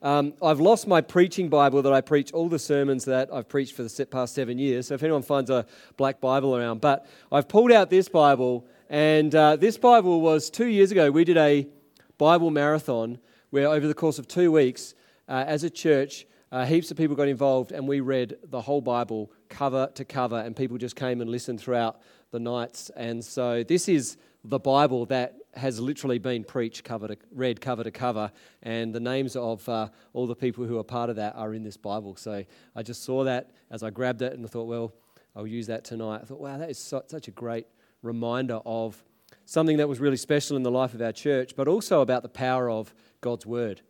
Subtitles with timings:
[0.00, 3.74] Um, I've lost my preaching Bible that I preach all the sermons that I've preached
[3.74, 4.86] for the past seven years.
[4.86, 9.34] So if anyone finds a black Bible around, but I've pulled out this Bible, and
[9.34, 11.10] uh, this Bible was two years ago.
[11.10, 11.66] We did a
[12.16, 13.18] Bible marathon
[13.50, 14.94] where, over the course of two weeks,
[15.28, 18.80] uh, as a church, uh, heaps of people got involved, and we read the whole
[18.80, 22.90] Bible cover to cover, and people just came and listened throughout the nights.
[22.94, 27.82] And so this is the Bible that has literally been preached, cover to, read cover
[27.82, 28.30] to cover,
[28.62, 31.62] and the names of uh, all the people who are part of that are in
[31.62, 32.16] this Bible.
[32.16, 32.44] So
[32.76, 34.94] I just saw that as I grabbed it and I thought, well,
[35.34, 36.20] I'll use that tonight.
[36.22, 37.66] I thought, wow, that is so, such a great
[38.02, 39.02] reminder of
[39.44, 42.28] something that was really special in the life of our church, but also about the
[42.28, 43.80] power of God's Word.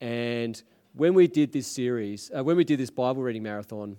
[0.00, 0.60] And
[0.94, 3.96] when we did this series, uh, when we did this Bible reading marathon,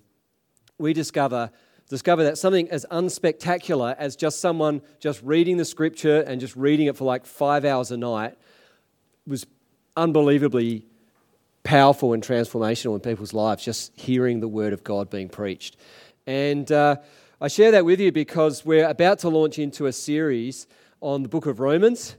[0.78, 1.52] we discover
[1.90, 6.88] discover that something as unspectacular as just someone just reading the scripture and just reading
[6.88, 8.38] it for like five hours a night
[9.28, 9.46] was
[9.96, 10.86] unbelievably
[11.64, 15.78] powerful and transformational in people's lives, just hearing the word of God being preached.
[16.28, 16.98] And uh,
[17.40, 20.68] I share that with you because we're about to launch into a series
[21.02, 22.16] on the book of Romans,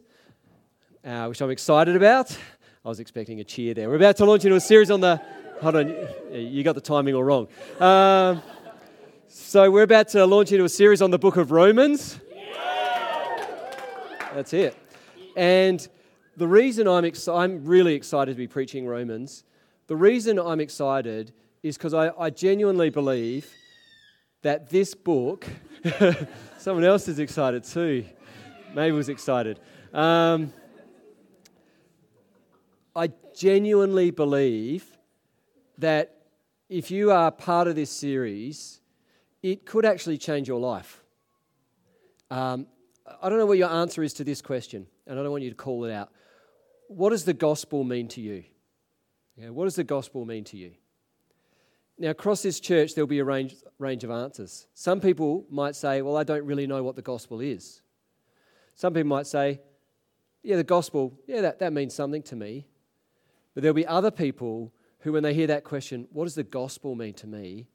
[1.05, 2.36] uh, which I'm excited about.
[2.84, 3.89] I was expecting a cheer there.
[3.89, 5.20] We're about to launch into a series on the.
[5.62, 5.94] Hold on,
[6.33, 7.48] you got the timing all wrong.
[7.80, 8.42] Um,
[9.36, 12.20] so, we're about to launch into a series on the book of Romans.
[14.32, 14.77] That's it.
[15.36, 15.84] And
[16.36, 19.42] the reason I'm, ex- I'm really excited to be preaching Romans,
[19.88, 21.32] the reason I'm excited
[21.64, 23.52] is because I, I genuinely believe
[24.42, 25.48] that this book,
[26.58, 28.05] someone else is excited too.
[28.72, 29.58] Mabel's excited.
[29.92, 30.52] Um,
[32.94, 34.86] I genuinely believe
[35.78, 36.18] that
[36.68, 38.80] if you are part of this series,
[39.45, 41.05] it could actually change your life.
[42.31, 42.67] Um,
[43.23, 45.51] I don't know what your answer is to this question, and I don't want you
[45.51, 46.11] to call it out.
[46.89, 48.45] What does the gospel mean to you?
[49.36, 50.73] Yeah, what does the gospel mean to you?
[51.98, 54.67] Now, across this church, there'll be a range, range of answers.
[54.73, 57.83] Some people might say, Well, I don't really know what the gospel is.
[58.74, 59.61] Some people might say,
[60.42, 62.67] Yeah, the gospel, yeah, that, that means something to me.
[63.52, 66.95] But there'll be other people who, when they hear that question, What does the gospel
[66.95, 67.68] mean to me?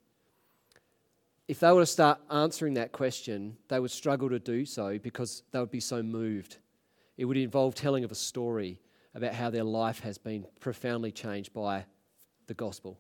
[1.49, 5.41] If they were to start answering that question, they would struggle to do so because
[5.51, 6.57] they would be so moved.
[7.17, 8.79] It would involve telling of a story
[9.15, 11.85] about how their life has been profoundly changed by
[12.45, 12.99] the gospel.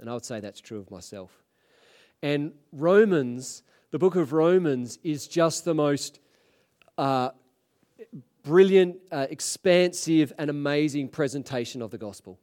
[0.00, 1.30] And I would say that's true of myself.
[2.20, 3.62] And Romans,
[3.92, 6.18] the book of Romans, is just the most
[6.98, 7.30] uh,
[8.42, 12.40] brilliant, uh, expansive, and amazing presentation of the gospel.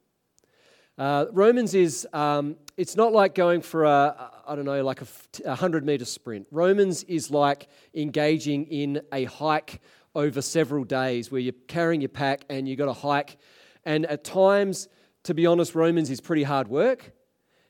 [0.98, 5.08] Uh, Romans is, um, it's not like going for a, I don't know, like a
[5.44, 6.48] 100 meter sprint.
[6.52, 9.82] Romans is like engaging in a hike
[10.14, 13.38] over several days where you're carrying your pack and you've got to hike.
[13.84, 14.88] And at times,
[15.24, 17.12] to be honest, Romans is pretty hard work.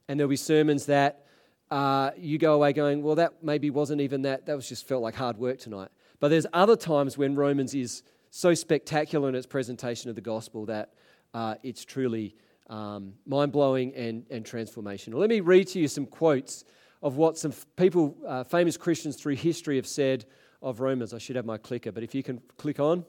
[0.07, 1.25] And there'll be sermons that
[1.71, 5.01] uh, you go away going, well, that maybe wasn't even that, that was just felt
[5.01, 5.89] like hard work tonight.
[6.19, 10.67] But there's other times when Romans is so spectacular in its presentation of the gospel
[10.67, 10.93] that
[11.33, 12.35] uh, it's truly
[12.67, 15.15] um, mind blowing and, and transformational.
[15.15, 16.63] Let me read to you some quotes
[17.01, 20.25] of what some people, uh, famous Christians through history, have said
[20.61, 21.13] of Romans.
[21.13, 23.05] I should have my clicker, but if you can click on.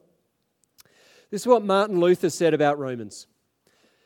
[1.31, 3.27] This is what Martin Luther said about Romans.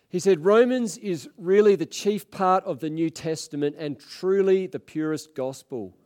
[0.09, 4.81] He said, Romans is really the chief part of the New Testament and truly the
[4.81, 5.97] purest gospel.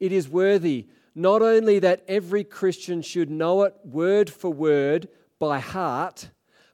[0.00, 5.58] It is worthy not only that every Christian should know it word for word by
[5.58, 6.30] heart,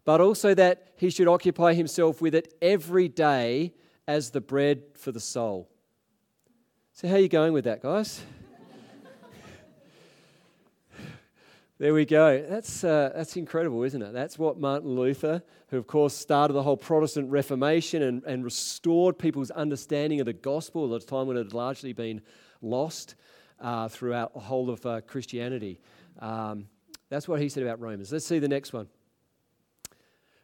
[0.09, 3.75] but also that he should occupy himself with it every day
[4.07, 5.69] as the bread for the soul.
[6.95, 8.23] So, how are you going with that, guys?
[11.79, 12.43] there we go.
[12.49, 14.15] That's, uh, that's incredible, isn't it?
[14.15, 19.19] That's what Martin Luther, who of course started the whole Protestant Reformation and, and restored
[19.19, 22.23] people's understanding of the gospel at a time when it had largely been
[22.63, 23.15] lost
[23.61, 25.83] uh, throughout the whole of uh, Christianity.
[26.19, 26.67] Um,
[27.11, 28.11] that's what he said about Romans.
[28.11, 28.89] Let's see the next one.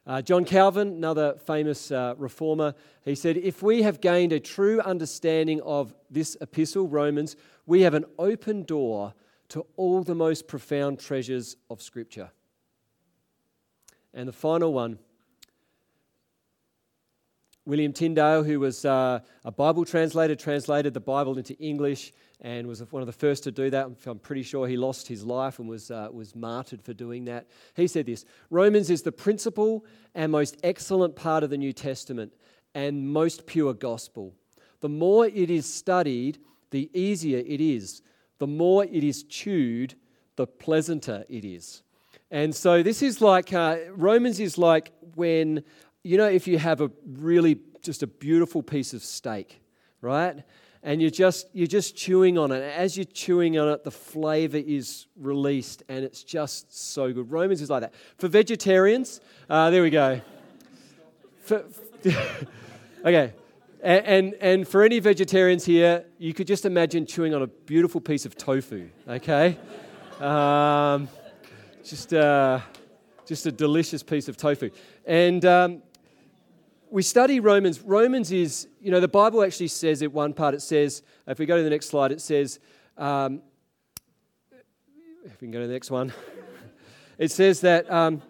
[0.07, 2.75] Uh, John Calvin, another famous uh, reformer,
[3.05, 7.95] he said, If we have gained a true understanding of this epistle, Romans, we have
[7.95, 9.15] an open door
[9.49, 12.31] to all the most profound treasures of Scripture.
[14.13, 14.99] And the final one,
[17.67, 22.13] William Tyndale, who was uh, a Bible translator, translated the Bible into English
[22.43, 23.87] and was one of the first to do that.
[24.07, 27.47] I'm pretty sure he lost his life and was, uh, was martyred for doing that.
[27.75, 32.35] He said this Romans is the principal and most excellent part of the New Testament
[32.75, 34.35] and most pure gospel.
[34.81, 36.39] The more it is studied,
[36.71, 38.03] the easier it is.
[38.39, 39.95] The more it is chewed,
[40.37, 41.83] the pleasanter it is.
[42.31, 45.63] And so this is like, uh, Romans is like when
[46.05, 49.61] you know, if you have a really just a beautiful piece of steak,
[50.03, 50.45] right?
[50.83, 52.63] And you're just you're just chewing on it.
[52.63, 57.33] As you're chewing on it, the flavor is released, and it's just so good.
[57.33, 57.95] Romans is like that.
[58.19, 60.21] For vegetarians, uh, there we go.
[61.41, 61.65] For,
[63.05, 63.33] okay,
[63.83, 68.01] and, and, and for any vegetarians here, you could just imagine chewing on a beautiful
[68.01, 68.91] piece of tofu.
[69.09, 69.57] Okay,
[70.21, 71.09] um,
[71.83, 72.61] just uh,
[73.25, 74.69] just a delicious piece of tofu,
[75.07, 75.43] and.
[75.47, 75.83] Um,
[76.95, 77.81] we study Romans.
[77.81, 81.45] Romans is, you know, the Bible actually says at one part, it says, if we
[81.45, 82.61] go to the next slide, it says,
[82.97, 83.43] um,
[85.25, 86.13] if we can go to the next one,
[87.19, 88.23] it says that, um,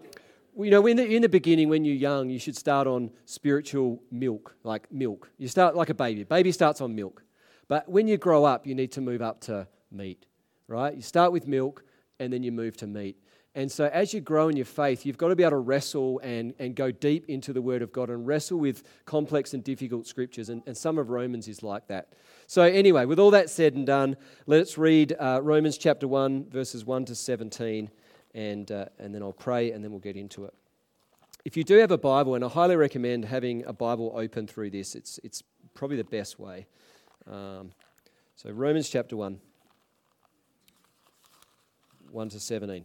[0.59, 4.03] you know, in the, in the beginning, when you're young, you should start on spiritual
[4.11, 5.31] milk, like milk.
[5.37, 6.25] You start like a baby.
[6.25, 7.23] Baby starts on milk.
[7.69, 10.25] But when you grow up, you need to move up to meat,
[10.69, 10.97] right?
[10.97, 11.85] You start with milk
[12.19, 13.19] and then you move to meat.
[13.57, 16.19] And so, as you grow in your faith, you've got to be able to wrestle
[16.25, 20.09] and, and go deep into the Word of God and wrestle with complex and difficult
[20.09, 20.49] scriptures.
[20.49, 22.15] And, and some of Romans is like that.
[22.49, 24.17] So, anyway, with all that said and done,
[24.47, 27.91] let's read uh, Romans chapter 1, verses 1 to 17,
[28.35, 30.55] and, uh, and then I'll pray and then we'll get into it.
[31.45, 34.71] If you do have a Bible, and I highly recommend having a Bible open through
[34.71, 36.67] this, it's, it's probably the best way.
[37.31, 37.71] Um,
[38.35, 39.39] so, Romans chapter 1,
[42.11, 42.85] 1 to 17.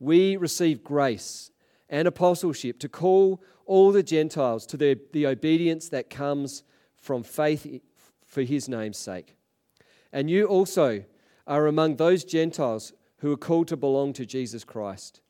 [0.00, 1.50] we receive grace
[1.88, 6.62] and apostleship to call all the Gentiles to the, the obedience that comes
[6.96, 7.80] from faith
[8.24, 9.34] for his name's sake.
[10.12, 11.04] And you also
[11.46, 15.20] are among those Gentiles who are called to belong to Jesus Christ.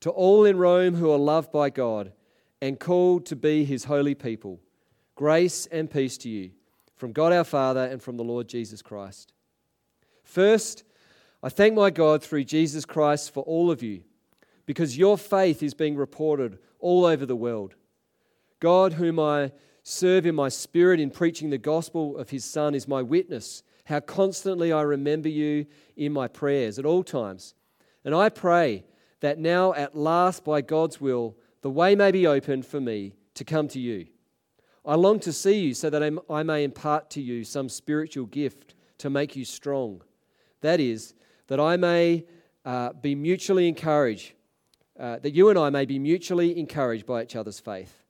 [0.00, 2.12] To all in Rome who are loved by God
[2.60, 4.60] and called to be his holy people,
[5.14, 6.50] grace and peace to you
[6.96, 9.32] from God our Father and from the Lord Jesus Christ.
[10.24, 10.84] First,
[11.42, 14.02] I thank my God through Jesus Christ for all of you,
[14.64, 17.74] because your faith is being reported all over the world.
[18.58, 19.52] God, whom I
[19.82, 24.00] serve in my spirit in preaching the gospel of his Son, is my witness, how
[24.00, 25.66] constantly I remember you
[25.96, 27.54] in my prayers at all times.
[28.04, 28.84] And I pray
[29.20, 33.44] that now, at last, by God's will, the way may be opened for me to
[33.44, 34.06] come to you.
[34.84, 38.74] I long to see you so that I may impart to you some spiritual gift
[38.98, 40.02] to make you strong.
[40.60, 41.14] That is,
[41.48, 42.24] that I may
[42.64, 44.32] uh, be mutually encouraged,
[44.98, 48.02] uh, that you and I may be mutually encouraged by each other's faith.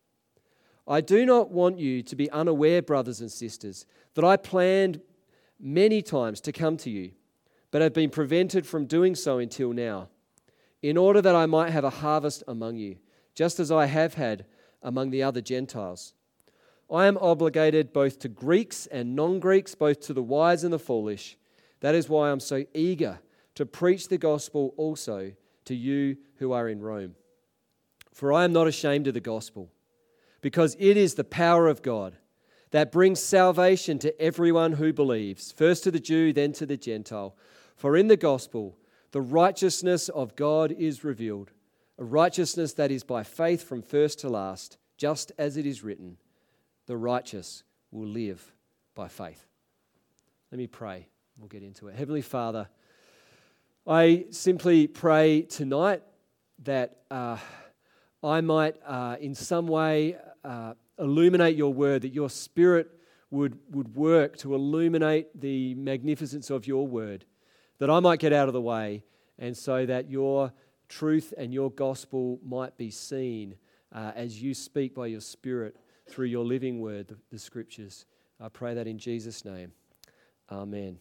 [0.89, 5.01] I do not want you to be unaware, brothers and sisters, that I planned
[5.59, 7.11] many times to come to you,
[7.71, 10.09] but have been prevented from doing so until now,
[10.83, 12.97] in order that I might have a harvest among you,
[13.35, 14.47] just as I have had
[14.83, 16.15] among the other Gentiles.
[16.91, 20.79] I am obligated both to Greeks and non Greeks, both to the wise and the
[20.79, 21.37] foolish.
[21.81, 23.19] That is why I'm so eager
[23.57, 25.33] to preach the gospel also
[25.65, 27.17] to you who are in Rome.
[28.13, 29.71] For I am not ashamed of the gospel,
[30.41, 32.17] because it is the power of God
[32.71, 37.37] that brings salvation to everyone who believes, first to the Jew, then to the Gentile.
[37.75, 38.79] For in the gospel,
[39.13, 41.51] the righteousness of God is revealed,
[41.99, 46.17] a righteousness that is by faith from first to last, just as it is written,
[46.87, 48.53] the righteous will live
[48.95, 49.47] by faith.
[50.51, 51.09] Let me pray.
[51.39, 51.97] We'll get into it.
[51.97, 52.69] Heavenly Father,
[53.89, 56.03] I simply pray tonight
[56.65, 57.37] that uh,
[58.21, 62.91] I might, uh, in some way, uh, illuminate your word, that your spirit
[63.31, 67.27] would, would work to illuminate the magnificence of your word,
[67.79, 69.05] that I might get out of the way,
[69.39, 70.53] and so that your
[70.89, 73.55] truth and your gospel might be seen
[73.95, 75.77] uh, as you speak by your spirit
[76.09, 78.05] through your living word, the, the scriptures.
[78.41, 79.71] I pray that in Jesus' name.
[80.51, 80.99] Amen.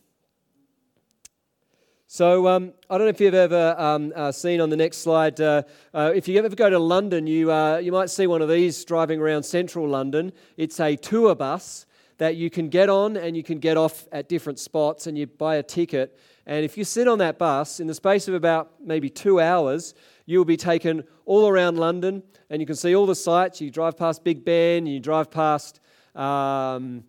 [2.07, 5.41] So um, I don't know if you've ever um, uh, seen on the next slide.
[5.41, 8.50] Uh, uh, if you ever go to London, you uh, you might see one of
[8.50, 10.31] these driving around central London.
[10.55, 14.29] It's a tour bus that you can get on and you can get off at
[14.29, 16.15] different spots, and you buy a ticket.
[16.45, 19.95] And if you sit on that bus in the space of about maybe two hours,
[20.27, 22.21] you will be taken all around London,
[22.51, 23.62] and you can see all the sights.
[23.62, 25.79] You drive past Big Ben, you drive past.
[26.13, 27.03] Um,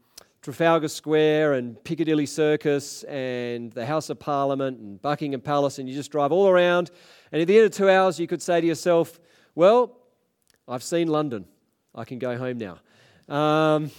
[0.47, 5.95] Trafalgar Square and Piccadilly Circus and the House of Parliament and Buckingham Palace, and you
[5.97, 6.93] just drive all around.
[7.33, 9.19] And at the end of two hours, you could say to yourself,
[9.57, 9.99] Well,
[10.69, 11.47] I've seen London.
[11.97, 12.79] I can go home now.
[13.29, 13.91] Um,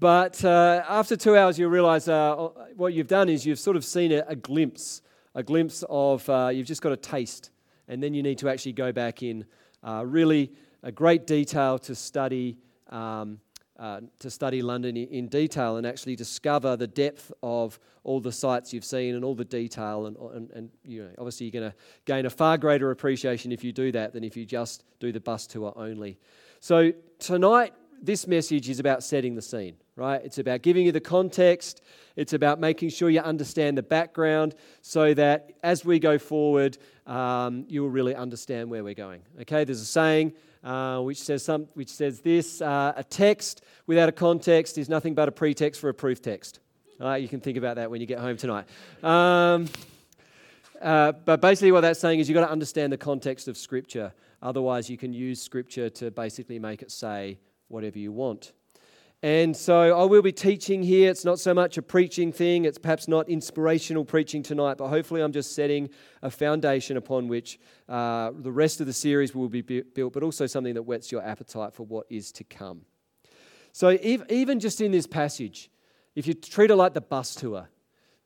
[0.00, 2.34] but uh, after two hours, you realize uh,
[2.74, 5.02] what you've done is you've sort of seen a, a glimpse,
[5.36, 7.52] a glimpse of, uh, you've just got a taste.
[7.86, 9.44] And then you need to actually go back in
[9.84, 10.50] uh, really
[10.82, 12.58] a great detail to study.
[12.88, 13.38] Um,
[13.78, 18.72] uh, to study London in detail and actually discover the depth of all the sites
[18.72, 20.06] you've seen and all the detail.
[20.06, 23.62] And, and, and you know, obviously, you're going to gain a far greater appreciation if
[23.62, 26.18] you do that than if you just do the bus tour only.
[26.60, 30.20] So, tonight, this message is about setting the scene, right?
[30.24, 31.82] It's about giving you the context.
[32.16, 37.64] It's about making sure you understand the background so that as we go forward, um,
[37.68, 39.22] you will really understand where we're going.
[39.40, 40.32] Okay, there's a saying
[40.64, 45.14] uh, which, says some, which says this uh, a text without a context is nothing
[45.14, 46.60] but a pretext for a proof text.
[47.00, 48.66] All right, you can think about that when you get home tonight.
[49.02, 49.68] Um,
[50.80, 54.12] uh, but basically, what that's saying is you've got to understand the context of Scripture.
[54.42, 57.38] Otherwise, you can use Scripture to basically make it say
[57.68, 58.52] whatever you want.
[59.22, 61.10] And so I will be teaching here.
[61.10, 65.22] It's not so much a preaching thing, it's perhaps not inspirational preaching tonight, but hopefully
[65.22, 65.90] I'm just setting
[66.22, 67.58] a foundation upon which
[67.88, 71.22] uh, the rest of the series will be built, but also something that whets your
[71.24, 72.82] appetite for what is to come.
[73.72, 75.68] So even just in this passage,
[76.14, 77.68] if you treat it like the bus tour,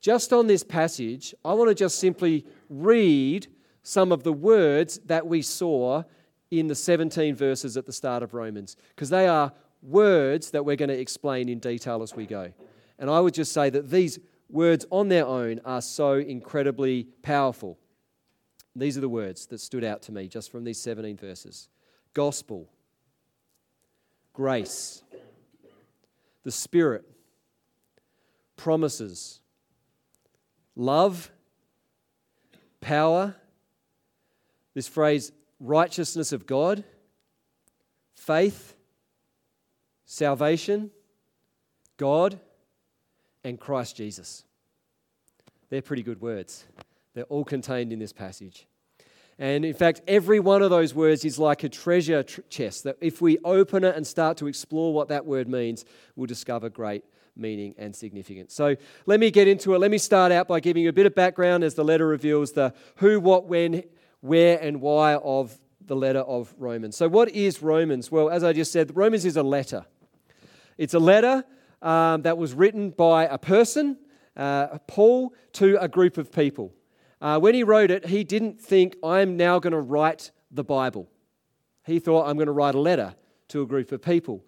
[0.01, 3.47] just on this passage, I want to just simply read
[3.83, 6.03] some of the words that we saw
[6.51, 9.53] in the 17 verses at the start of Romans, because they are
[9.83, 12.53] words that we're going to explain in detail as we go.
[12.99, 17.79] And I would just say that these words on their own are so incredibly powerful.
[18.77, 21.69] These are the words that stood out to me just from these 17 verses
[22.15, 22.69] gospel,
[24.33, 25.03] grace,
[26.45, 27.05] the Spirit,
[28.57, 29.41] promises,
[30.77, 31.31] love,
[32.81, 33.35] power,
[34.75, 36.85] this phrase, righteousness of God,
[38.15, 38.75] faith,
[40.13, 40.91] salvation,
[41.97, 42.39] God,
[43.45, 44.45] and Christ Jesus.
[45.71, 46.67] They're pretty good words.
[47.15, 48.67] They're all contained in this passage.
[49.39, 53.23] And in fact, every one of those words is like a treasure chest that if
[53.23, 57.05] we open it and start to explore what that word means, we'll discover great
[57.35, 58.53] meaning and significance.
[58.53, 58.77] So
[59.07, 59.79] let me get into it.
[59.79, 62.53] Let me start out by giving you a bit of background as the letter reveals
[62.53, 63.83] the who, what, when,
[64.21, 66.99] where, and why of the letter of Romans.
[66.99, 68.13] So, what is Romans?
[68.13, 69.87] Well, as I just said, Romans is a letter.
[70.79, 71.45] It's a letter
[71.81, 73.99] um, that was written by a person,
[74.37, 76.73] uh, Paul, to a group of people.
[77.21, 81.09] Uh, when he wrote it, he didn't think, I'm now going to write the Bible.
[81.85, 83.15] He thought, I'm going to write a letter
[83.49, 84.45] to a group of people.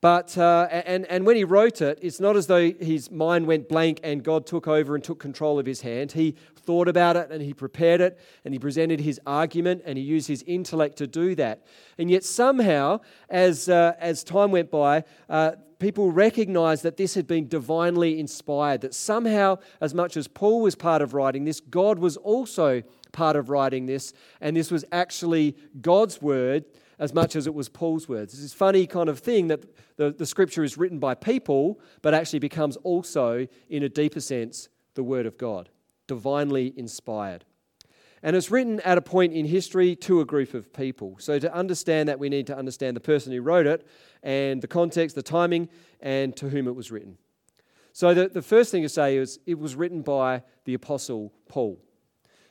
[0.00, 3.68] But, uh, and, and when he wrote it, it's not as though his mind went
[3.68, 6.12] blank and God took over and took control of his hand.
[6.12, 10.04] He thought about it and he prepared it and he presented his argument and he
[10.04, 11.64] used his intellect to do that.
[11.98, 17.26] And yet, somehow, as, uh, as time went by, uh, people recognized that this had
[17.26, 21.98] been divinely inspired, that somehow, as much as Paul was part of writing this, God
[21.98, 22.82] was also
[23.12, 26.64] part of writing this, and this was actually God's word
[26.98, 28.40] as much as it was Paul's words.
[28.40, 29.64] This funny kind of thing that
[29.96, 34.68] the, the scripture is written by people, but actually becomes also, in a deeper sense,
[34.94, 35.68] the word of God,
[36.08, 37.44] divinely inspired.
[38.22, 41.16] And it's written at a point in history to a group of people.
[41.18, 43.86] So, to understand that, we need to understand the person who wrote it
[44.22, 45.68] and the context, the timing,
[46.00, 47.18] and to whom it was written.
[47.92, 51.80] So, the, the first thing to say is it was written by the Apostle Paul.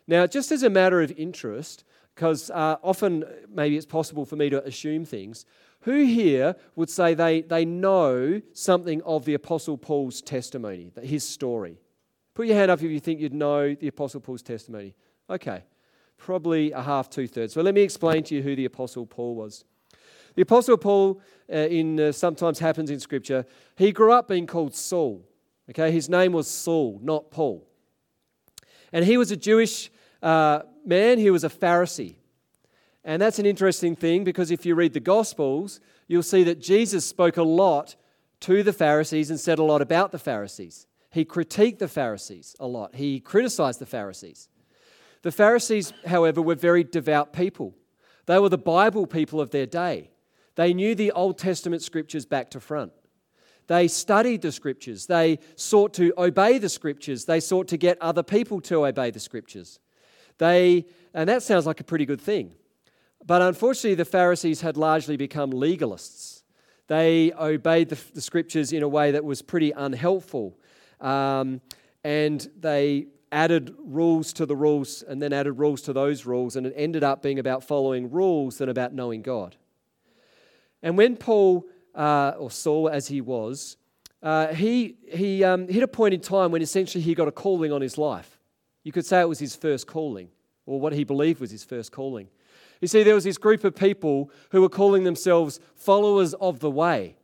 [0.08, 1.84] Now, just as a matter of interest,
[2.16, 5.46] because uh, often maybe it's possible for me to assume things,
[5.82, 11.80] who here would say they, they know something of the Apostle Paul's testimony, his story?
[12.34, 14.96] Put your hand up if you think you'd know the Apostle Paul's testimony.
[15.30, 15.64] Okay,
[16.18, 17.54] probably a half, two thirds.
[17.54, 19.66] So let me explain to you who the Apostle Paul was.
[20.36, 24.76] The Apostle Paul, uh, in uh, sometimes happens in Scripture, he grew up being called
[24.76, 25.28] Saul.
[25.70, 27.68] Okay, his name was Saul, not Paul.
[28.94, 29.92] And he was a Jewish
[30.22, 32.16] uh, man, he was a Pharisee.
[33.04, 37.06] And that's an interesting thing because if you read the Gospels, you'll see that Jesus
[37.06, 37.96] spoke a lot
[38.42, 40.88] to the Pharisees and said a lot about the Pharisees.
[41.10, 44.50] He critiqued the Pharisees a lot, he criticized the Pharisees.
[45.28, 47.76] The Pharisees, however, were very devout people.
[48.28, 50.10] They were the Bible people of their day.
[50.56, 52.94] They knew the Old Testament scriptures back to front.
[53.68, 55.06] They studied the scriptures.
[55.06, 57.26] They sought to obey the scriptures.
[57.26, 59.82] They sought to get other people to obey the scriptures.
[60.38, 62.54] They, and that sounds like a pretty good thing.
[63.26, 66.44] But unfortunately, the Pharisees had largely become legalists.
[66.88, 70.58] They obeyed the, the scriptures in a way that was pretty unhelpful.
[71.02, 71.60] Um,
[72.06, 76.66] and they added rules to the rules and then added rules to those rules, and
[76.66, 79.56] it ended up being about following rules than about knowing God.
[80.82, 81.66] And when Paul,
[81.96, 83.78] uh, or Saul as he was,
[84.24, 87.72] uh, he, he um, hit a point in time when essentially he got a calling
[87.72, 88.40] on his life.
[88.84, 90.30] You could say it was his first calling,
[90.66, 92.30] or what he believed was his first calling.
[92.80, 96.72] You see, there was this group of people who were calling themselves followers of the
[96.72, 97.17] way.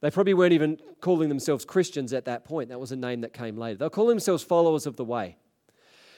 [0.00, 2.70] They probably weren't even calling themselves Christians at that point.
[2.70, 3.78] That was a name that came later.
[3.78, 5.36] They were calling themselves followers of the way.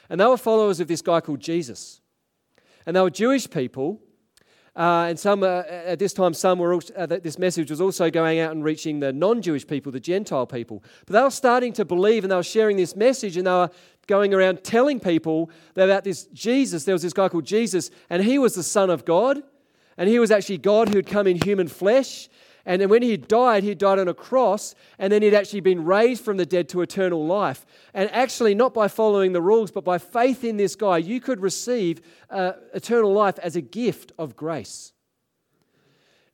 [0.08, 2.00] And they were followers of this guy called Jesus.
[2.86, 4.00] And they were Jewish people.
[4.74, 8.08] Uh, and some, uh, at this time, some were also, uh, this message was also
[8.10, 10.82] going out and reaching the non Jewish people, the Gentile people.
[11.06, 13.70] But they were starting to believe and they were sharing this message and they were
[14.06, 16.84] going around telling people about this Jesus.
[16.84, 19.42] There was this guy called Jesus, and he was the Son of God.
[19.98, 22.28] And he was actually God who had come in human flesh.
[22.64, 25.84] And then when he died, he died on a cross, and then he'd actually been
[25.84, 27.66] raised from the dead to eternal life.
[27.92, 31.40] And actually, not by following the rules, but by faith in this guy, you could
[31.40, 32.00] receive
[32.30, 34.92] uh, eternal life as a gift of grace.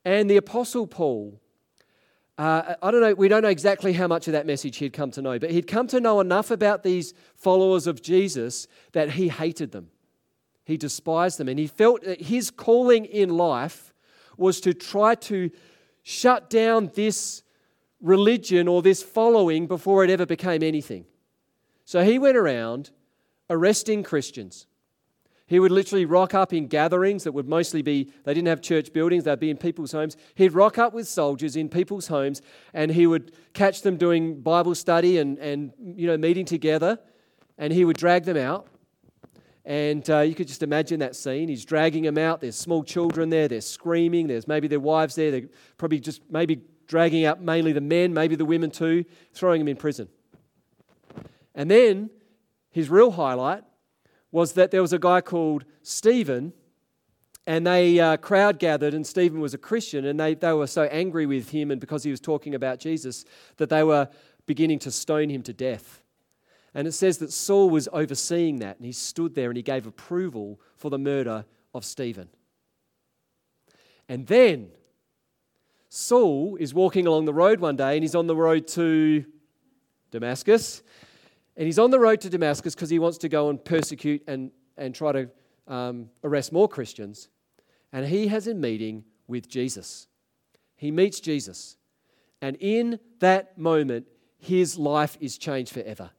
[0.04, 1.40] And the Apostle Paul,
[2.37, 5.11] uh, I don't know, we don't know exactly how much of that message he'd come
[5.12, 9.28] to know, but he'd come to know enough about these followers of Jesus that he
[9.28, 9.88] hated them.
[10.64, 13.94] He despised them, and he felt that his calling in life
[14.37, 15.50] was to try to
[16.08, 17.42] shut down this
[18.00, 21.04] religion or this following before it ever became anything.
[21.84, 22.90] So he went around
[23.50, 24.66] arresting Christians.
[25.46, 28.90] He would literally rock up in gatherings that would mostly be, they didn't have church
[28.94, 30.16] buildings, they'd be in people's homes.
[30.34, 32.40] He'd rock up with soldiers in people's homes
[32.72, 36.98] and he would catch them doing Bible study and, and you know, meeting together
[37.58, 38.66] and he would drag them out
[39.68, 41.46] and uh, you could just imagine that scene.
[41.46, 42.40] He's dragging them out.
[42.40, 43.48] There's small children there.
[43.48, 44.26] They're screaming.
[44.26, 45.30] There's maybe their wives there.
[45.30, 49.68] They're probably just maybe dragging out mainly the men, maybe the women too, throwing them
[49.68, 50.08] in prison.
[51.54, 52.08] And then
[52.70, 53.62] his real highlight
[54.32, 56.54] was that there was a guy called Stephen,
[57.46, 60.84] and they uh, crowd gathered, and Stephen was a Christian, and they, they were so
[60.84, 63.26] angry with him and because he was talking about Jesus
[63.58, 64.08] that they were
[64.46, 66.00] beginning to stone him to death.
[66.74, 69.87] And it says that Saul was overseeing that, and he stood there and he gave
[69.87, 72.28] approval for the murder of Stephen.
[74.09, 74.70] And then
[75.88, 79.24] Saul is walking along the road one day, and he's on the road to
[80.11, 80.83] Damascus.
[81.57, 84.50] And he's on the road to Damascus because he wants to go and persecute and,
[84.76, 85.31] and try to
[85.66, 87.28] um, arrest more Christians.
[87.92, 90.07] And he has a meeting with Jesus.
[90.76, 91.76] He meets Jesus.
[92.40, 94.07] And in that moment,
[94.38, 96.11] his life is changed forever.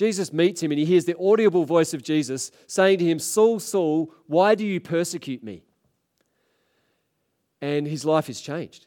[0.00, 3.60] Jesus meets him and he hears the audible voice of Jesus saying to him, Saul,
[3.60, 5.62] Saul, why do you persecute me?
[7.60, 8.86] And his life is changed.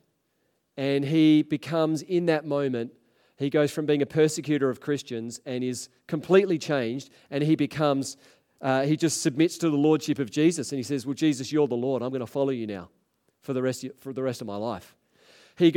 [0.75, 2.93] And he becomes, in that moment,
[3.37, 8.17] he goes from being a persecutor of Christians and is completely changed, and he becomes,
[8.59, 10.71] uh, he just submits to the lordship of Jesus.
[10.71, 12.01] And he says, Well, Jesus, you're the Lord.
[12.01, 12.89] I'm going to follow you now
[13.43, 14.95] for the rest of, for the rest of my life.
[15.55, 15.71] He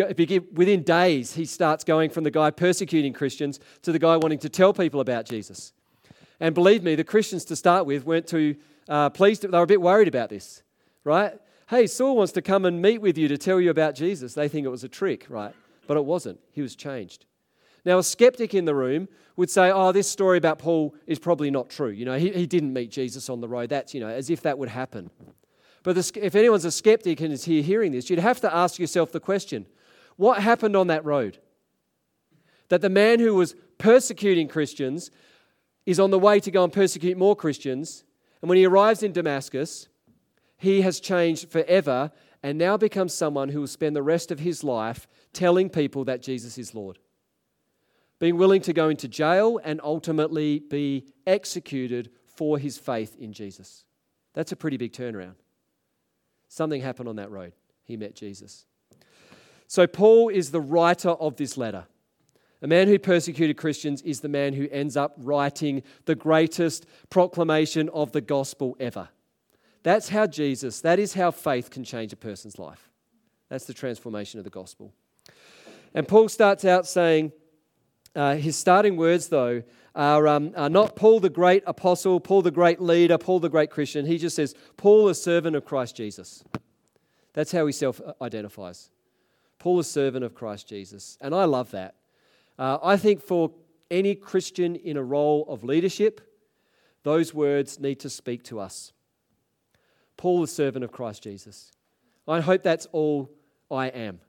[0.53, 4.49] within days, he starts going from the guy persecuting Christians to the guy wanting to
[4.49, 5.73] tell people about Jesus.
[6.41, 8.57] And believe me, the Christians to start with weren't too
[8.89, 9.43] uh, pleased.
[9.43, 10.63] They were a bit worried about this,
[11.05, 11.39] right?
[11.69, 14.35] Hey, Saul wants to come and meet with you to tell you about Jesus.
[14.35, 15.55] They think it was a trick, right?
[15.87, 16.41] But it wasn't.
[16.53, 17.27] He was changed.
[17.85, 21.51] Now, a skeptic in the room would say, oh, this story about Paul is probably
[21.51, 21.91] not true.
[21.91, 23.69] You know, he, he didn't meet Jesus on the road.
[23.69, 25.11] That's, you know, as if that would happen.
[25.87, 29.13] But if anyone's a skeptic and is here hearing this, you'd have to ask yourself
[29.13, 29.67] the question
[30.17, 31.39] what happened on that road?
[32.71, 35.13] That the man who was persecuting Christians
[35.85, 38.03] is on the way to go and persecute more Christians.
[38.43, 39.87] And when he arrives in Damascus,
[40.57, 42.11] he has changed forever
[42.43, 46.21] and now becomes someone who will spend the rest of his life telling people that
[46.21, 46.99] Jesus is Lord.
[48.19, 53.85] Being willing to go into jail and ultimately be executed for his faith in Jesus.
[54.35, 55.37] That's a pretty big turnaround.
[56.57, 57.53] Something happened on that road.
[57.85, 58.65] He met Jesus.
[59.67, 61.85] So, Paul is the writer of this letter.
[62.63, 67.91] A man who persecuted Christians is the man who ends up writing the greatest proclamation
[67.91, 69.11] of the gospel ever.
[69.83, 72.89] That's how Jesus, that is how faith can change a person's life.
[73.51, 74.95] That's the transformation of the gospel.
[75.93, 77.33] And Paul starts out saying,
[78.15, 79.63] uh, his starting words, though,
[79.97, 83.71] are, um, are not Paul the great apostle, Paul the great leader, Paul the great
[83.71, 84.05] Christian.
[84.07, 86.45] He just says, Paul, a servant of Christ Jesus.
[87.33, 88.91] That's how he self identifies.
[89.59, 91.17] Paul, a servant of Christ Jesus.
[91.21, 91.95] And I love that.
[92.59, 93.51] Uh, I think for
[93.91, 96.21] any Christian in a role of leadership,
[97.03, 98.93] those words need to speak to us.
[100.17, 101.73] Paul, the servant of Christ Jesus.
[102.29, 103.31] I hope that's all
[103.71, 104.21] I am.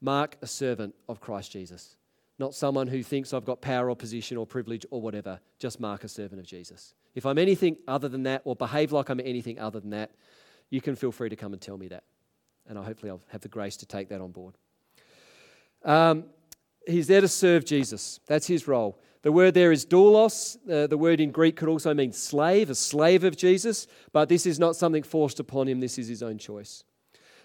[0.00, 1.96] Mark, a servant of Christ Jesus.
[2.38, 5.40] Not someone who thinks I've got power or position or privilege or whatever.
[5.58, 6.94] Just Mark, a servant of Jesus.
[7.14, 10.10] If I'm anything other than that or behave like I'm anything other than that,
[10.70, 12.04] you can feel free to come and tell me that.
[12.68, 14.54] and hopefully I'll have the grace to take that on board.
[15.84, 16.24] Um,
[16.86, 18.20] he's there to serve Jesus.
[18.26, 18.98] That's his role.
[19.22, 20.56] The word there is doulos.
[20.68, 24.46] Uh, the word in Greek could also mean slave, a slave of Jesus, but this
[24.46, 25.80] is not something forced upon him.
[25.80, 26.84] This is his own choice.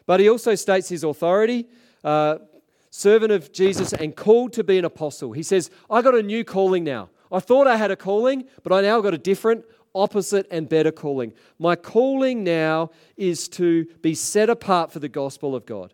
[0.06, 1.68] But he also states his authority,
[2.04, 2.40] uh,
[2.90, 5.32] servant of Jesus and called to be an apostle.
[5.32, 7.10] He says, I got a new calling now.
[7.32, 10.92] I thought I had a calling, but I now got a different, opposite, and better
[10.92, 11.34] calling.
[11.60, 15.94] My calling now is to be set apart for the gospel of God.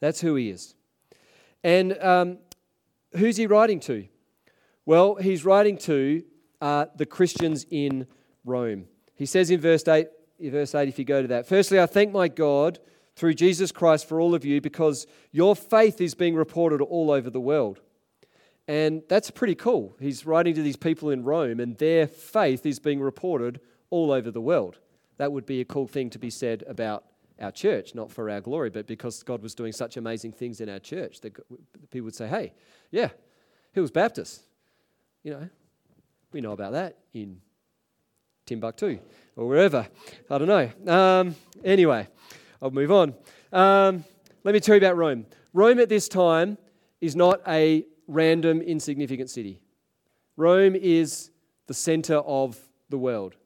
[0.00, 0.74] That's who he is.
[1.62, 2.38] And um,
[3.16, 4.06] who's he writing to?
[4.84, 6.22] Well, he's writing to
[6.60, 8.06] uh, the Christians in
[8.44, 8.84] Rome.
[9.14, 10.08] He says in verse 8,
[10.40, 12.78] verse 8, if you go to that, firstly, I thank my God
[13.16, 17.30] through Jesus Christ for all of you because your faith is being reported all over
[17.30, 17.80] the world.
[18.66, 19.94] And that's pretty cool.
[20.00, 24.30] He's writing to these people in Rome, and their faith is being reported all over
[24.30, 24.78] the world.
[25.18, 27.04] That would be a cool thing to be said about
[27.40, 30.68] our church, not for our glory, but because God was doing such amazing things in
[30.68, 31.34] our church that
[31.90, 32.52] people would say, hey,
[32.90, 33.10] yeah,
[33.72, 34.42] Hills Baptist.
[35.22, 35.48] You know,
[36.32, 37.40] we know about that in
[38.46, 38.98] Timbuktu
[39.36, 39.86] or wherever.
[40.30, 40.92] I don't know.
[40.92, 42.08] Um, anyway,
[42.64, 43.14] I'll move on.
[43.52, 44.04] Um,
[44.42, 45.26] let me tell you about Rome.
[45.52, 46.56] Rome at this time
[46.98, 49.60] is not a random, insignificant city.
[50.38, 51.30] Rome is
[51.66, 53.36] the center of the world.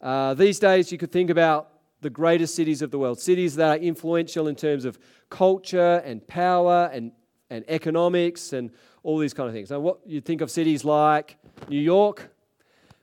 [0.00, 3.68] Uh, these days, you could think about the greatest cities of the world, cities that
[3.68, 4.98] are influential in terms of
[5.28, 7.12] culture and power and,
[7.50, 8.70] and economics and
[9.02, 9.70] all these kind of things.
[9.70, 11.36] Now, what you think of cities like
[11.68, 12.30] New York,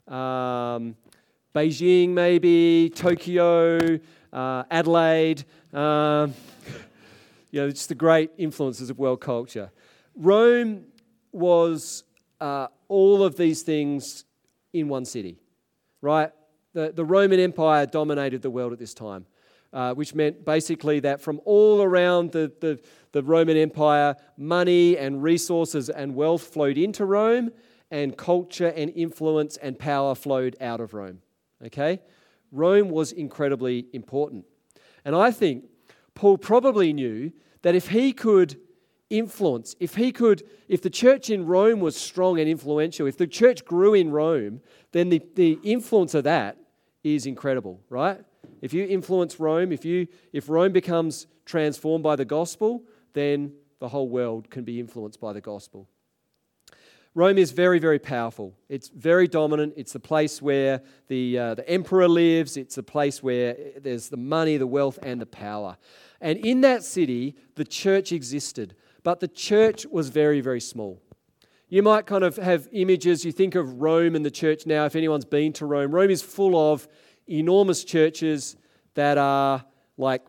[0.08, 0.96] um,
[1.54, 4.00] Beijing, maybe, Tokyo,
[4.34, 6.34] uh, Adelaide, um,
[7.52, 9.72] you know, just the great influences of world culture.
[10.16, 10.86] Rome
[11.32, 12.04] was
[12.40, 14.26] uh, all of these things
[14.74, 15.38] in one city,
[16.02, 16.32] right?
[16.74, 19.26] The, the Roman Empire dominated the world at this time,
[19.74, 22.80] uh, which meant basically that from all around the, the,
[23.12, 27.52] the Roman Empire, money and resources and wealth flowed into Rome,
[27.92, 31.20] and culture and influence and power flowed out of Rome.
[31.66, 32.00] Okay?
[32.52, 34.46] Rome was incredibly important.
[35.06, 35.66] And I think
[36.14, 38.58] Paul probably knew that if he could
[39.10, 43.28] influence, if he could, if the church in Rome was strong and influential, if the
[43.28, 44.62] church grew in Rome,
[44.92, 46.58] then the, the influence of that
[47.04, 48.20] is incredible, right?
[48.62, 52.84] If you influence Rome, if you if Rome becomes transformed by the gospel,
[53.14, 55.88] then the whole world can be influenced by the gospel.
[57.14, 58.56] Rome is very, very powerful.
[58.70, 59.74] It's very dominant.
[59.76, 62.56] It's the place where the, uh, the emperor lives.
[62.56, 65.76] It's the place where there's the money, the wealth, and the power.
[66.22, 68.76] And in that city, the church existed.
[69.04, 71.02] But the church was very, very small.
[71.68, 74.96] You might kind of have images, you think of Rome and the church now, if
[74.96, 75.92] anyone's been to Rome.
[75.92, 76.88] Rome is full of
[77.28, 78.56] enormous churches
[78.94, 79.64] that are
[79.98, 80.22] like,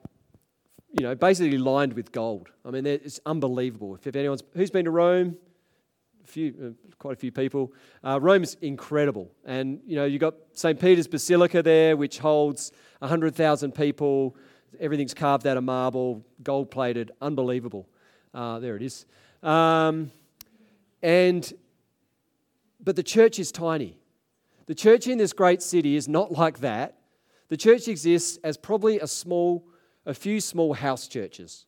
[0.99, 2.49] you know, basically lined with gold.
[2.65, 3.97] I mean, it's unbelievable.
[3.97, 5.37] If anyone's, who's been to Rome?
[6.25, 7.73] Few, uh, quite a few people.
[8.05, 10.79] Uh, Rome's incredible, and you know you've got St.
[10.81, 14.37] Peter's Basilica there, which holds hundred thousand people.
[14.81, 17.89] Everything's carved out of marble, gold plated, unbelievable.
[18.33, 19.05] Uh, there it is.
[19.43, 20.11] Um,
[21.03, 21.53] and
[22.83, 23.99] but the church is tiny.
[24.67, 26.99] The church in this great city is not like that.
[27.49, 29.67] The church exists as probably a small,
[30.07, 31.67] a few small house churches.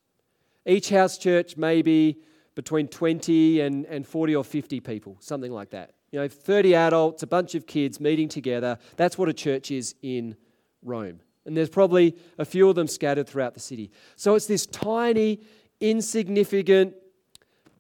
[0.67, 2.19] Each house church maybe
[2.55, 5.95] between 20 and, and 40 or 50 people, something like that.
[6.13, 8.79] You know, 30 adults, a bunch of kids meeting together.
[8.97, 10.37] That's what a church is in
[10.83, 11.21] Rome.
[11.47, 13.91] And there's probably a few of them scattered throughout the city.
[14.17, 15.41] So it's this tiny,
[15.81, 16.95] insignificant,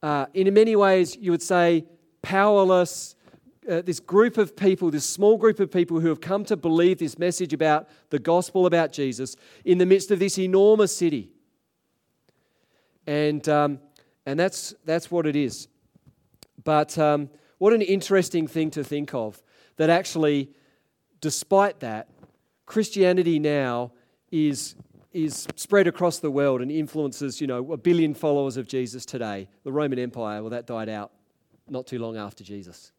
[0.03, 1.85] uh, in many ways, you would say,
[2.21, 3.15] powerless,
[3.71, 6.99] uh, this group of people, this small group of people who have come to believe
[6.99, 11.31] this message about the gospel about Jesus in the midst of this enormous city.
[13.07, 13.79] And um,
[14.27, 15.69] and that's, that's what it is.
[16.63, 19.43] But um, what an interesting thing to think of
[19.77, 20.51] that actually,
[21.21, 22.09] despite that,
[22.67, 23.93] Christianity now
[24.31, 24.75] is,
[25.13, 29.49] is spread across the world and influences, you know, a billion followers of Jesus today.
[29.65, 31.13] The Roman Empire, well, that died out
[31.69, 32.93] not too long after Jesus.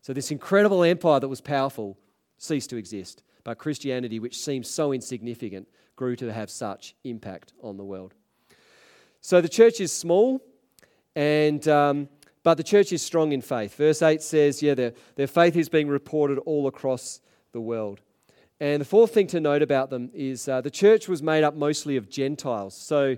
[0.00, 1.96] So, this incredible empire that was powerful
[2.38, 3.22] ceased to exist.
[3.44, 8.14] But Christianity, which seems so insignificant, grew to have such impact on the world.
[9.22, 10.42] So the church is small,
[11.16, 12.08] and um,
[12.42, 13.76] but the church is strong in faith.
[13.76, 17.20] Verse 8 says, yeah, their, their faith is being reported all across
[17.52, 18.00] the world.
[18.58, 21.54] And the fourth thing to note about them is uh, the church was made up
[21.54, 22.76] mostly of Gentiles.
[22.76, 23.16] So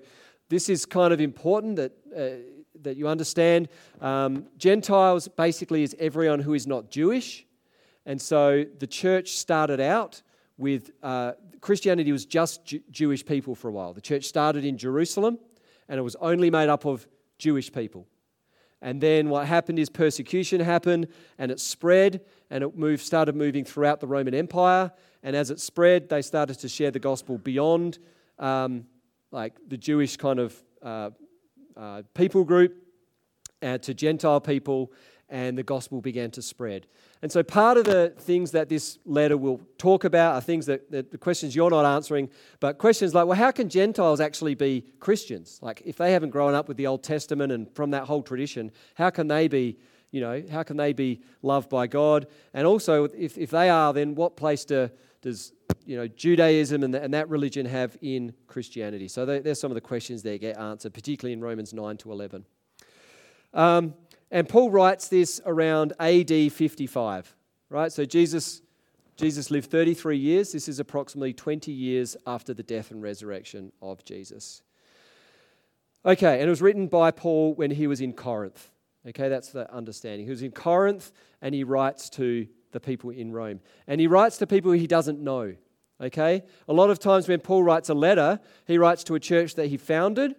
[0.50, 2.42] this is kind of important that, uh,
[2.82, 3.68] that you understand.
[4.00, 7.46] Um, Gentiles basically is everyone who is not Jewish.
[8.04, 10.20] And so the church started out
[10.58, 13.94] with uh, Christianity was just Jew- Jewish people for a while.
[13.94, 15.38] The church started in Jerusalem,
[15.88, 17.06] and it was only made up of
[17.38, 18.06] Jewish people.
[18.80, 22.20] And then what happened is persecution happened, and it spread,
[22.50, 24.92] and it moved, started moving throughout the Roman Empire.
[25.22, 27.98] And as it spread, they started to share the gospel beyond
[28.38, 28.84] um,
[29.30, 31.10] like the Jewish kind of uh,
[31.76, 32.76] uh, people group
[33.62, 34.92] uh, to Gentile people,
[35.30, 36.86] and the gospel began to spread.
[37.24, 40.90] And so, part of the things that this letter will talk about are things that,
[40.90, 42.28] that, the questions you're not answering,
[42.60, 45.58] but questions like, well, how can Gentiles actually be Christians?
[45.62, 48.70] Like, if they haven't grown up with the Old Testament and from that whole tradition,
[48.96, 49.78] how can they be,
[50.10, 52.26] you know, how can they be loved by God?
[52.52, 54.90] And also, if, if they are, then what place do,
[55.22, 55.54] does,
[55.86, 59.08] you know, Judaism and, the, and that religion have in Christianity?
[59.08, 62.44] So, there's some of the questions that get answered, particularly in Romans 9 to 11.
[63.54, 63.94] Um,
[64.30, 67.36] and Paul writes this around AD 55,
[67.70, 67.92] right?
[67.92, 68.62] So Jesus,
[69.16, 70.52] Jesus lived 33 years.
[70.52, 74.62] This is approximately 20 years after the death and resurrection of Jesus.
[76.06, 78.70] Okay, and it was written by Paul when he was in Corinth.
[79.06, 80.26] Okay, that's the understanding.
[80.26, 83.60] He was in Corinth and he writes to the people in Rome.
[83.86, 85.54] And he writes to people he doesn't know.
[86.00, 86.42] Okay?
[86.68, 89.68] A lot of times when Paul writes a letter, he writes to a church that
[89.68, 90.34] he founded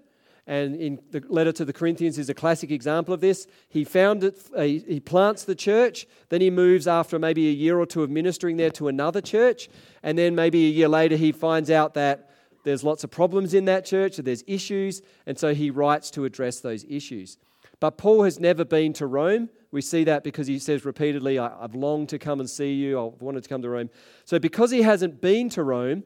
[0.47, 3.47] and in the letter to the Corinthians is a classic example of this.
[3.67, 7.79] He found it, uh, he plants the church, then he moves after maybe a year
[7.79, 9.69] or two of ministering there to another church,
[10.03, 12.29] and then maybe a year later he finds out that
[12.63, 16.59] there's lots of problems in that church, there's issues, and so he writes to address
[16.59, 17.37] those issues.
[17.79, 19.49] But Paul has never been to Rome.
[19.71, 23.21] We see that because he says repeatedly, I've longed to come and see you, I've
[23.21, 23.89] wanted to come to Rome.
[24.23, 26.03] So, because he hasn't been to Rome,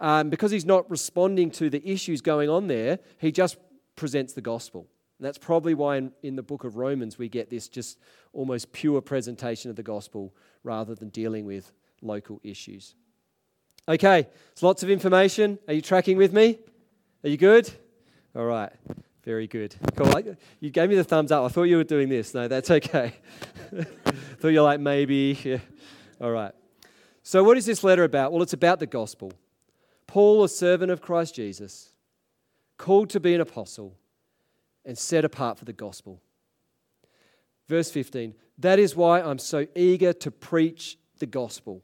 [0.00, 3.56] um, because he's not responding to the issues going on there, he just
[3.98, 4.86] presents the gospel.
[5.18, 7.98] And that's probably why in, in, the book of Romans we get this just
[8.32, 10.32] almost pure presentation of the gospel
[10.62, 12.94] rather than dealing with local issues.
[13.88, 15.58] Okay, it's lots of information.
[15.66, 16.58] Are you tracking with me?
[17.24, 17.68] Are you good?
[18.36, 18.70] All right,
[19.24, 19.74] very good.
[19.96, 20.22] Cool.
[20.60, 21.44] You gave me the thumbs up.
[21.44, 22.32] I thought you were doing this.
[22.34, 23.14] No, that's okay.
[24.38, 25.36] thought you're like, maybe.
[25.42, 25.58] Yeah.
[26.20, 26.52] All right.
[27.24, 28.32] So, what is this letter about?
[28.32, 29.32] Well, it's about the gospel.
[30.06, 31.87] Paul, a servant of Christ Jesus
[32.78, 33.96] called to be an apostle,
[34.84, 36.22] and set apart for the gospel.
[37.68, 41.82] Verse 15, that is why I'm so eager to preach the gospel.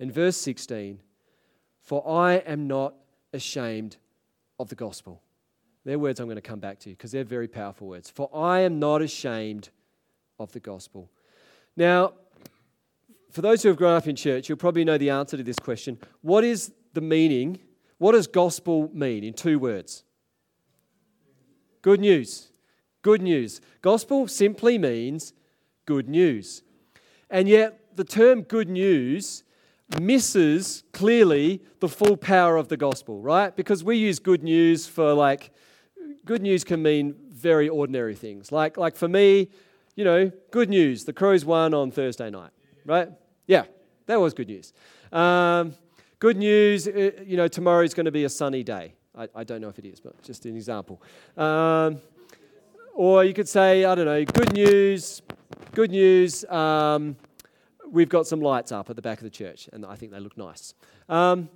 [0.00, 1.00] And verse 16,
[1.82, 2.94] for I am not
[3.34, 3.98] ashamed
[4.58, 5.20] of the gospel.
[5.84, 8.08] They're words I'm going to come back to because they're very powerful words.
[8.08, 9.68] For I am not ashamed
[10.38, 11.10] of the gospel.
[11.76, 12.14] Now,
[13.30, 15.58] for those who have grown up in church, you'll probably know the answer to this
[15.58, 15.98] question.
[16.22, 17.58] What is the meaning
[17.98, 20.04] what does gospel mean in two words?
[21.82, 22.48] Good news.
[23.02, 23.60] Good news.
[23.82, 25.34] Gospel simply means
[25.86, 26.62] good news.
[27.30, 29.44] And yet, the term good news
[30.00, 33.54] misses clearly the full power of the gospel, right?
[33.54, 35.50] Because we use good news for like,
[36.24, 38.50] good news can mean very ordinary things.
[38.50, 39.50] Like, like for me,
[39.94, 42.50] you know, good news, the Crows won on Thursday night,
[42.84, 43.10] right?
[43.46, 43.64] Yeah,
[44.06, 44.72] that was good news.
[45.12, 45.74] Um,
[46.24, 48.94] Good news, uh, you know, tomorrow is going to be a sunny day.
[49.14, 51.02] I, I don't know if it is, but just an example.
[51.36, 52.00] Um,
[52.94, 55.20] or you could say, I don't know, good news,
[55.72, 57.16] good news, um,
[57.90, 60.18] we've got some lights up at the back of the church, and I think they
[60.18, 60.72] look nice.
[61.10, 61.50] Um,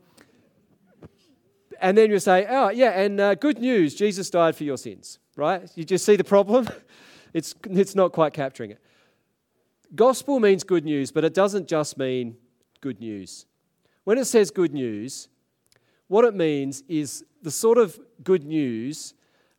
[1.80, 5.18] and then you say, oh, yeah, and uh, good news, Jesus died for your sins,
[5.34, 5.62] right?
[5.76, 6.68] You just see the problem?
[7.32, 8.82] it's, it's not quite capturing it.
[9.94, 12.36] Gospel means good news, but it doesn't just mean
[12.82, 13.46] good news.
[14.08, 15.28] When it says good news,
[16.06, 19.12] what it means is the sort of good news,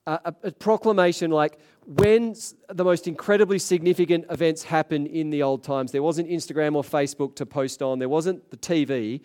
[0.08, 2.34] uh, a, a, proclamation like when
[2.68, 7.36] the most incredibly significant events happen in the old times, there wasn't Instagram or Facebook
[7.36, 9.22] to post on, there wasn't the TV.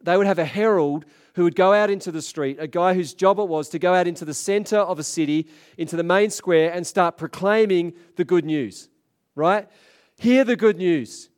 [0.00, 3.14] They would have a herald who would go out into the street, a guy whose
[3.14, 6.30] job it was to go out into the center of a city, into the main
[6.30, 8.88] square, and start proclaiming the good news,
[9.34, 9.68] right?
[10.18, 11.30] Hear the good news.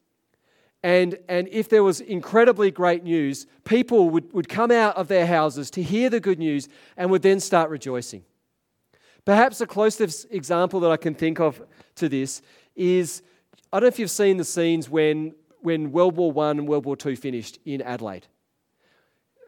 [0.82, 5.26] And, and if there was incredibly great news, people would, would come out of their
[5.26, 8.24] houses to hear the good news and would then start rejoicing.
[9.26, 11.62] Perhaps the closest example that I can think of
[11.96, 12.40] to this
[12.74, 13.22] is
[13.72, 16.86] I don't know if you've seen the scenes when, when World War I and World
[16.86, 18.26] War II finished in Adelaide.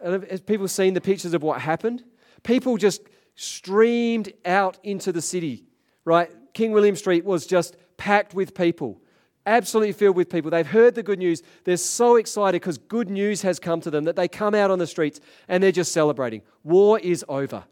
[0.05, 2.05] Have people seen the pictures of what happened?
[2.45, 3.03] People just
[3.35, 5.65] streamed out into the city,
[6.05, 6.31] right?
[6.53, 9.02] King William Street was just packed with people
[9.47, 10.51] absolutely filled with people.
[10.51, 11.43] They've heard the good news.
[11.65, 14.79] They're so excited because good news has come to them that they come out on
[14.79, 16.43] the streets and they're just celebrating.
[16.65, 17.65] War is over.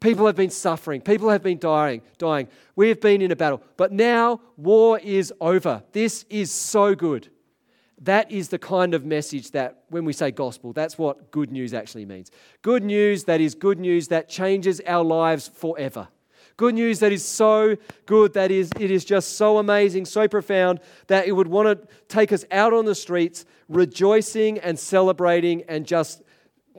[0.00, 1.00] People have been suffering.
[1.00, 2.48] People have been dying, dying.
[2.74, 3.62] We have been in a battle.
[3.76, 5.82] But now war is over.
[5.92, 7.30] This is so good.
[8.02, 11.72] that is the kind of message that, when we say gospel, that's what good news
[11.72, 12.30] actually means.
[12.60, 16.08] Good news that is good news that changes our lives forever.
[16.62, 20.78] Good news that is so good that is it is just so amazing, so profound
[21.08, 25.84] that it would want to take us out on the streets rejoicing and celebrating and
[25.84, 26.22] just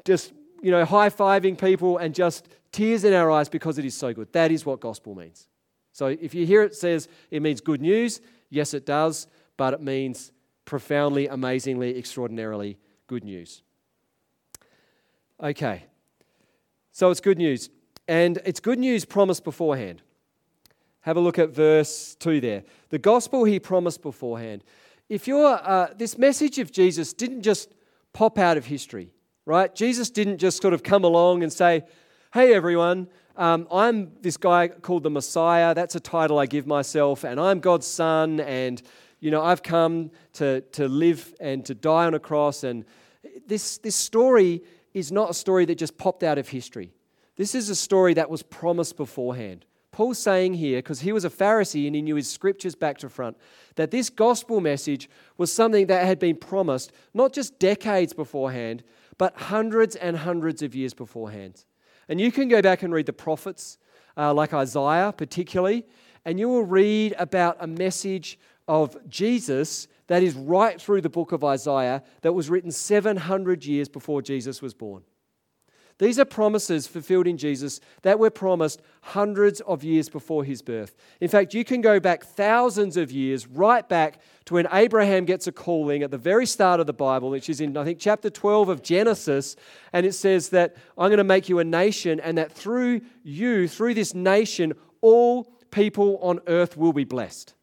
[0.05, 4.13] just you know high-fiving people and just tears in our eyes because it is so
[4.13, 4.31] good.
[4.31, 5.49] That is what gospel means.
[5.91, 9.81] So if you hear it says it means good news, yes it does, but it
[9.81, 10.31] means
[10.63, 13.63] profoundly, amazingly, extraordinarily good news.
[15.41, 15.83] Okay,
[16.93, 17.69] so it's good news.
[18.07, 20.01] And it's good news promised beforehand.
[21.01, 22.63] Have a look at verse 2 there.
[22.89, 24.63] The gospel he promised beforehand.
[25.09, 27.73] If you're, uh, this message of Jesus didn't just
[28.13, 29.11] pop out of history,
[29.45, 29.73] right?
[29.73, 31.83] Jesus didn't just sort of come along and say,
[32.33, 35.73] hey everyone, um, I'm this guy called the Messiah.
[35.73, 38.81] That's a title I give myself, and I'm God's son, and
[39.19, 42.63] you know, I've come to, to live and to die on a cross.
[42.63, 42.85] And
[43.47, 44.61] this, this story
[44.93, 46.91] is not a story that just popped out of history.
[47.35, 49.65] This is a story that was promised beforehand.
[49.91, 53.09] Paul's saying here, because he was a Pharisee and he knew his scriptures back to
[53.09, 53.37] front,
[53.75, 58.83] that this gospel message was something that had been promised not just decades beforehand,
[59.17, 61.63] but hundreds and hundreds of years beforehand.
[62.09, 63.77] And you can go back and read the prophets,
[64.17, 65.85] uh, like Isaiah particularly,
[66.25, 71.31] and you will read about a message of Jesus that is right through the book
[71.31, 75.03] of Isaiah that was written 700 years before Jesus was born.
[75.99, 80.95] These are promises fulfilled in Jesus that were promised hundreds of years before his birth.
[81.21, 85.47] In fact, you can go back thousands of years, right back to when Abraham gets
[85.47, 88.29] a calling at the very start of the Bible, which is in, I think, chapter
[88.29, 89.55] 12 of Genesis.
[89.93, 93.67] And it says that I'm going to make you a nation, and that through you,
[93.67, 97.53] through this nation, all people on earth will be blessed.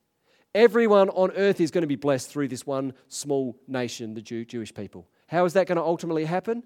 [0.55, 4.45] Everyone on earth is going to be blessed through this one small nation, the Jew,
[4.45, 5.09] Jewish people.
[5.29, 6.64] How is that going to ultimately happen?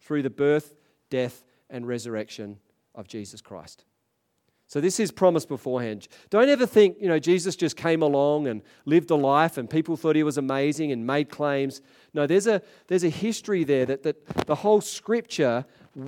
[0.00, 0.74] Through the birth,
[1.10, 2.58] death, and resurrection
[2.94, 3.84] of Jesus Christ.
[4.68, 6.08] So this is promised beforehand.
[6.28, 9.96] Don't ever think, you know, Jesus just came along and lived a life and people
[9.96, 11.80] thought he was amazing and made claims.
[12.12, 15.64] No, there's a, there's a history there that, that the whole scripture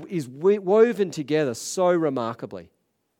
[0.08, 2.70] is woven together so remarkably.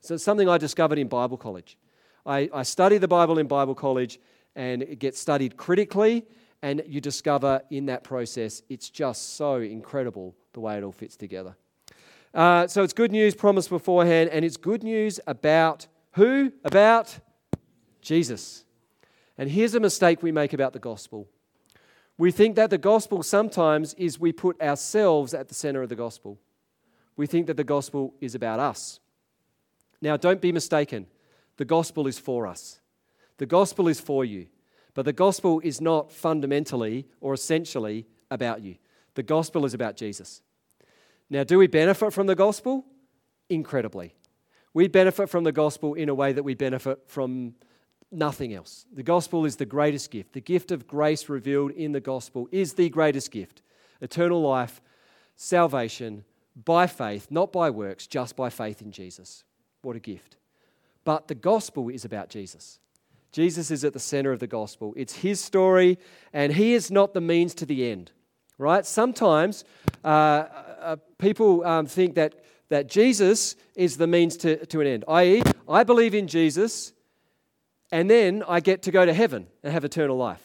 [0.01, 1.79] So it's something I discovered in Bible college.
[2.27, 4.19] I, I study the Bible in Bible college
[4.57, 6.27] and it gets studied critically,
[6.63, 11.17] and you discover in that process it's just so incredible the way it all fits
[11.17, 11.55] together.
[12.35, 16.53] Uh, so it's good news promised beforehand, and it's good news about who?
[16.65, 17.19] About
[18.01, 18.65] Jesus.
[19.37, 21.29] And here's a mistake we make about the gospel.
[22.17, 25.97] We think that the gospel sometimes is we put ourselves at the center of the
[25.97, 26.39] gospel.
[27.17, 29.01] We think that the gospel is about us.
[30.01, 31.07] Now, don't be mistaken.
[31.57, 32.81] The gospel is for us,
[33.39, 34.47] the gospel is for you.
[34.95, 38.79] But the gospel is not fundamentally or essentially about you.
[39.15, 40.43] The gospel is about Jesus.
[41.31, 42.85] Now, do we benefit from the gospel?
[43.49, 44.15] Incredibly.
[44.75, 47.55] We benefit from the gospel in a way that we benefit from
[48.11, 48.87] nothing else.
[48.93, 50.33] The gospel is the greatest gift.
[50.33, 53.63] The gift of grace revealed in the gospel is the greatest gift
[54.01, 54.81] eternal life,
[55.35, 56.25] salvation
[56.65, 59.45] by faith, not by works, just by faith in Jesus.
[59.83, 60.37] What a gift.
[61.05, 62.79] But the gospel is about Jesus.
[63.33, 64.95] Jesus is at the center of the gospel.
[64.97, 65.99] It's his story,
[66.33, 68.13] and he is not the means to the end,
[68.57, 68.87] right?
[68.87, 69.65] Sometimes
[70.05, 70.45] uh,
[70.81, 75.43] uh, people um, think that, that Jesus is the means to, to an end, i.e.,
[75.69, 76.93] I believe in Jesus,
[77.91, 80.43] and then I get to go to heaven and have eternal life.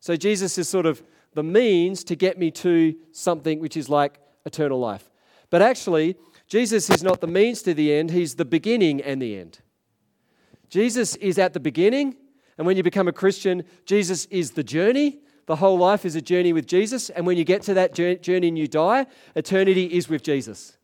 [0.00, 1.02] So Jesus is sort of
[1.34, 5.10] the means to get me to something which is like eternal life.
[5.50, 6.16] But actually,
[6.48, 9.60] Jesus is not the means to the end, he's the beginning and the end.
[10.68, 12.16] Jesus is at the beginning,
[12.58, 15.20] and when you become a Christian, Jesus is the journey.
[15.46, 18.48] The whole life is a journey with Jesus, and when you get to that journey
[18.48, 20.76] and you die, eternity is with Jesus.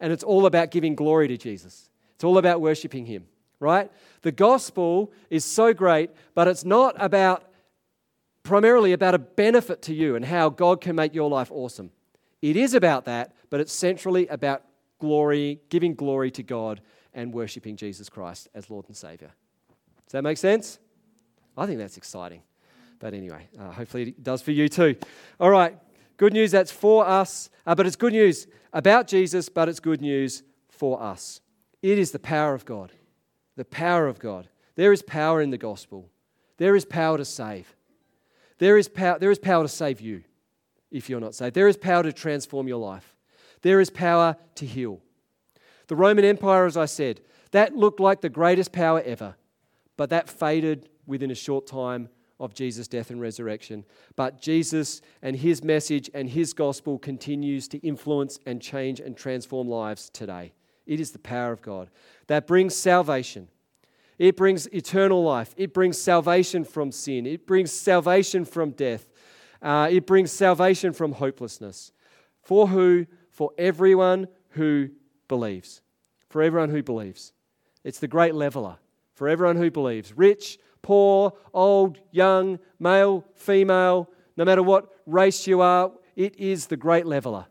[0.00, 3.26] And it's all about giving glory to Jesus, it's all about worshiping Him,
[3.58, 3.90] right?
[4.22, 7.44] The gospel is so great, but it's not about
[8.42, 11.90] primarily about a benefit to you and how God can make your life awesome.
[12.42, 14.62] It is about that, but it's centrally about
[15.00, 16.80] glory, giving glory to God
[17.12, 19.32] and worshiping Jesus Christ as Lord and Savior.
[20.04, 20.78] Does that make sense?
[21.56, 22.42] I think that's exciting.
[22.98, 24.96] But anyway, uh, hopefully it does for you too.
[25.38, 25.76] All right,
[26.16, 30.00] good news that's for us, uh, but it's good news about Jesus, but it's good
[30.00, 31.40] news for us.
[31.82, 32.92] It is the power of God.
[33.56, 34.48] The power of God.
[34.74, 36.10] There is power in the gospel.
[36.58, 37.74] There is power to save.
[38.58, 40.24] There is, power, there is power to save you
[40.90, 41.54] if you're not saved.
[41.54, 43.16] There is power to transform your life.
[43.62, 45.00] There is power to heal.
[45.88, 47.20] The Roman Empire, as I said,
[47.50, 49.36] that looked like the greatest power ever,
[49.96, 53.84] but that faded within a short time of Jesus' death and resurrection.
[54.14, 59.68] But Jesus and his message and his gospel continues to influence and change and transform
[59.68, 60.52] lives today.
[60.86, 61.90] It is the power of God
[62.26, 63.48] that brings salvation.
[64.18, 65.54] It brings eternal life.
[65.56, 67.26] It brings salvation from sin.
[67.26, 69.06] It brings salvation from death.
[69.60, 71.92] Uh, it brings salvation from hopelessness.
[72.42, 73.06] For who?
[73.30, 74.90] For everyone who
[75.28, 75.82] believes.
[76.28, 77.32] For everyone who believes.
[77.84, 78.76] It's the great leveler.
[79.14, 80.16] For everyone who believes.
[80.16, 86.76] Rich, poor, old, young, male, female, no matter what race you are, it is the
[86.76, 87.46] great leveler.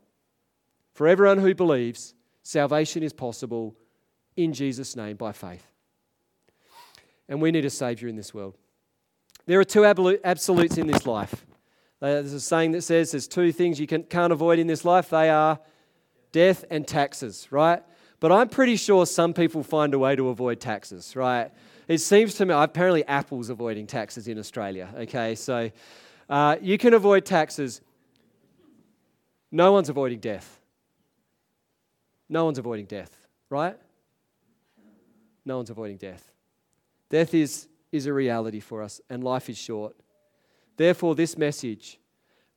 [0.94, 2.14] For everyone who believes,
[2.44, 3.76] salvation is possible
[4.36, 5.66] in Jesus' name by faith.
[7.28, 8.56] And we need a Savior in this world.
[9.46, 11.46] There are two absolutes in this life.
[12.02, 15.10] Uh, there's a saying that says there's two things you can't avoid in this life
[15.10, 15.60] they are
[16.32, 17.82] death and taxes, right?
[18.20, 21.52] But I'm pretty sure some people find a way to avoid taxes, right?
[21.88, 25.36] It seems to me, apparently, Apple's avoiding taxes in Australia, okay?
[25.36, 25.72] So
[26.30, 27.82] uh, you can avoid taxes.
[29.52, 30.60] No one's avoiding death.
[32.28, 33.78] No one's avoiding death, right?
[35.46, 36.32] No one's avoiding death.
[37.10, 39.96] Death is, is a reality for us, and life is short.
[40.78, 42.00] Therefore, this message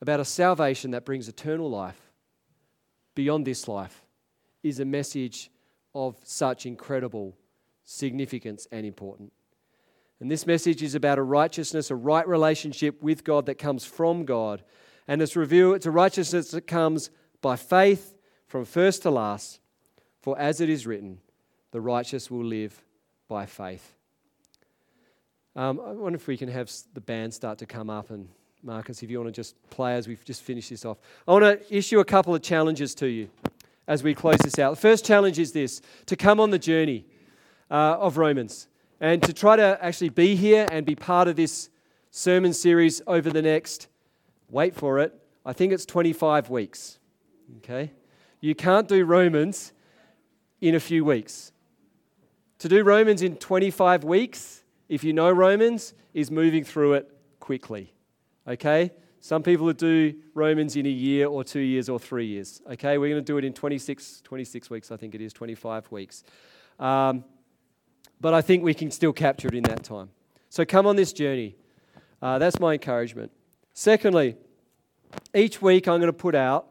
[0.00, 2.00] about a salvation that brings eternal life
[3.14, 4.06] beyond this life
[4.62, 5.50] is a message
[5.94, 7.36] of such incredible
[7.90, 9.32] significance and important.
[10.20, 14.26] And this message is about a righteousness, a right relationship with God that comes from
[14.26, 14.62] God.
[15.06, 17.10] And it's revealed, it's a righteousness that comes
[17.40, 18.14] by faith
[18.46, 19.60] from first to last.
[20.20, 21.20] For as it is written,
[21.70, 22.78] the righteous will live
[23.26, 23.94] by faith.
[25.56, 28.28] Um, I wonder if we can have the band start to come up and
[28.62, 30.98] Marcus, if you want to just play as we've just finished this off.
[31.26, 33.30] I want to issue a couple of challenges to you
[33.86, 34.74] as we close this out.
[34.74, 37.06] The first challenge is this to come on the journey
[37.70, 38.68] uh, of Romans
[39.00, 41.70] and to try to actually be here and be part of this
[42.10, 43.88] sermon series over the next,
[44.50, 45.14] wait for it,
[45.44, 46.98] I think it's 25 weeks.
[47.58, 47.92] Okay?
[48.40, 49.72] You can't do Romans
[50.60, 51.52] in a few weeks.
[52.58, 57.08] To do Romans in 25 weeks, if you know Romans, is moving through it
[57.38, 57.92] quickly.
[58.48, 58.90] Okay?
[59.20, 62.60] Some people will do Romans in a year or two years or three years.
[62.72, 62.98] Okay?
[62.98, 66.24] We're going to do it in 26, 26 weeks, I think it is, 25 weeks.
[66.80, 67.24] Um,
[68.20, 70.10] but I think we can still capture it in that time.
[70.50, 71.56] So come on this journey.
[72.20, 73.30] Uh, that's my encouragement.
[73.74, 74.36] Secondly,
[75.34, 76.68] each week I'm going to put out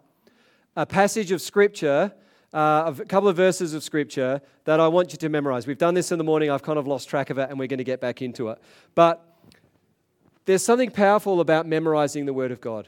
[0.75, 2.11] a passage of Scripture
[2.53, 5.67] uh, a couple of verses of scripture that I want you to memorize.
[5.67, 7.67] We've done this in the morning, I've kind of lost track of it, and we're
[7.67, 8.59] going to get back into it.
[8.95, 9.23] But
[10.45, 12.87] there's something powerful about memorizing the Word of God.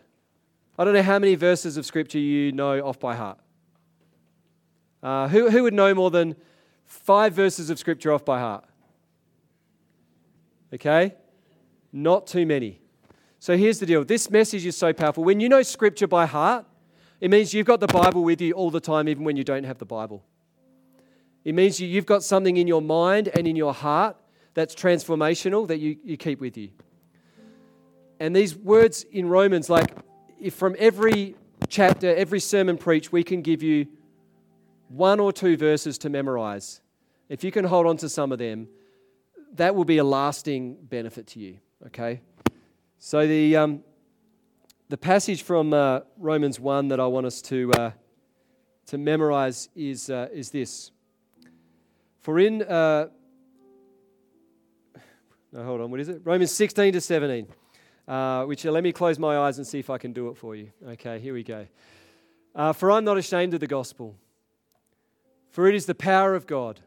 [0.77, 3.37] I don't know how many verses of scripture you know off by heart.
[5.03, 6.35] Uh, who, who would know more than
[6.89, 8.65] five verses of scripture off by heart?
[10.73, 11.13] Okay?
[11.93, 12.81] Not too many.
[13.39, 15.23] So here's the deal this message is so powerful.
[15.23, 16.65] When you know scripture by heart,
[17.21, 19.63] it means you've got the Bible with you all the time, even when you don't
[19.63, 20.23] have the Bible.
[21.45, 24.17] It means you've got something in your mind and in your heart
[24.53, 26.69] that's transformational that you, you keep with you.
[28.19, 29.95] And these words in Romans, like
[30.39, 31.35] if from every
[31.69, 33.87] chapter, every sermon preached, we can give you
[34.89, 36.81] one or two verses to memorize.
[37.29, 38.67] If you can hold on to some of them,
[39.53, 41.59] that will be a lasting benefit to you.
[41.87, 42.21] Okay?
[42.97, 43.83] So the, um,
[44.89, 47.91] the passage from uh, Romans 1 that I want us to, uh,
[48.87, 50.91] to memorize is, uh, is this.
[52.21, 53.09] For in, uh,
[55.51, 56.21] no, hold on, what is it?
[56.23, 57.47] Romans 16 to 17,
[58.07, 60.37] uh, which uh, let me close my eyes and see if I can do it
[60.37, 60.71] for you.
[60.89, 61.67] Okay, here we go.
[62.73, 64.15] for I'm not ashamed of the gospel,
[65.49, 66.79] for it is the power of God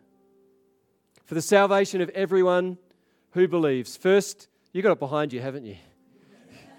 [1.25, 2.77] for the salvation of everyone
[3.31, 3.97] who believes.
[3.97, 5.77] First, you got it behind you, haven't you?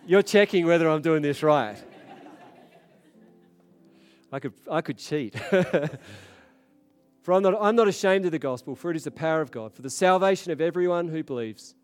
[0.06, 1.82] You're checking whether I'm doing this right.
[4.32, 5.36] I could, I could cheat.
[7.22, 9.52] for I'm not, I'm not ashamed of the gospel, for it is the power of
[9.52, 11.76] God, for the salvation of everyone who believes.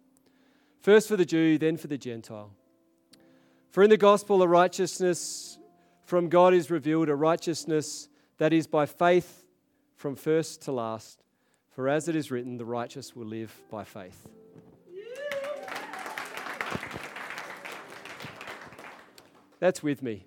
[0.82, 2.52] First for the Jew, then for the Gentile.
[3.72, 5.58] For in the gospel, a righteousness
[6.06, 9.39] from God is revealed, a righteousness that is by faith
[10.00, 11.22] from first to last.
[11.72, 14.28] For as it is written, the righteous will live by faith.
[19.60, 20.26] That's with me.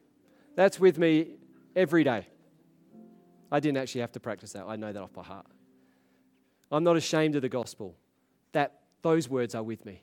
[0.56, 1.36] That's with me
[1.74, 2.26] every day.
[3.50, 4.66] I didn't actually have to practice that.
[4.68, 5.46] I know that off by heart.
[6.70, 7.96] I'm not ashamed of the gospel.
[8.52, 10.02] That those words are with me.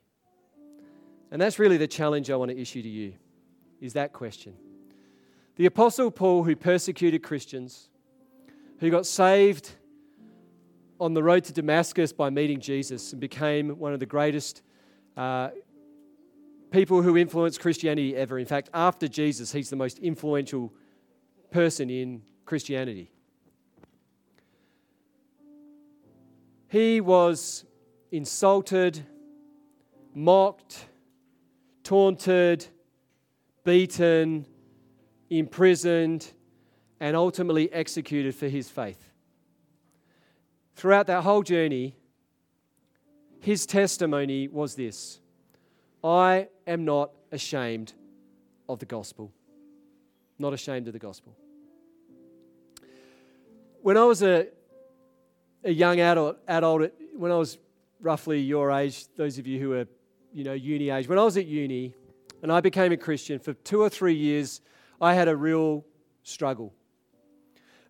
[1.29, 3.13] And that's really the challenge I want to issue to you.
[3.79, 4.55] Is that question.
[5.57, 7.89] The apostle Paul who persecuted Christians,
[8.79, 9.71] who got saved
[10.99, 14.61] on the road to Damascus by meeting Jesus and became one of the greatest
[15.15, 15.49] uh,
[16.71, 18.37] people who influenced Christianity ever.
[18.39, 20.73] In fact, after Jesus, he's the most influential
[21.51, 23.11] person in Christianity.
[26.67, 27.65] He was
[28.11, 29.05] insulted,
[30.13, 30.85] mocked,
[31.83, 32.67] taunted,
[33.63, 34.45] beaten,
[35.29, 36.31] imprisoned,
[36.99, 39.11] and ultimately executed for his faith.
[40.75, 41.95] Throughout that whole journey,
[43.39, 45.19] his testimony was this
[46.03, 47.93] I am not ashamed
[48.67, 49.31] of the gospel.
[50.37, 51.35] Not ashamed of the gospel.
[53.81, 54.47] When I was a,
[55.63, 57.57] a young adult, adult, when I was
[58.01, 59.85] roughly your age, those of you who are,
[60.33, 61.93] you know, uni age, when I was at uni
[62.41, 64.61] and I became a Christian, for two or three years,
[65.01, 65.85] I had a real
[66.23, 66.73] struggle.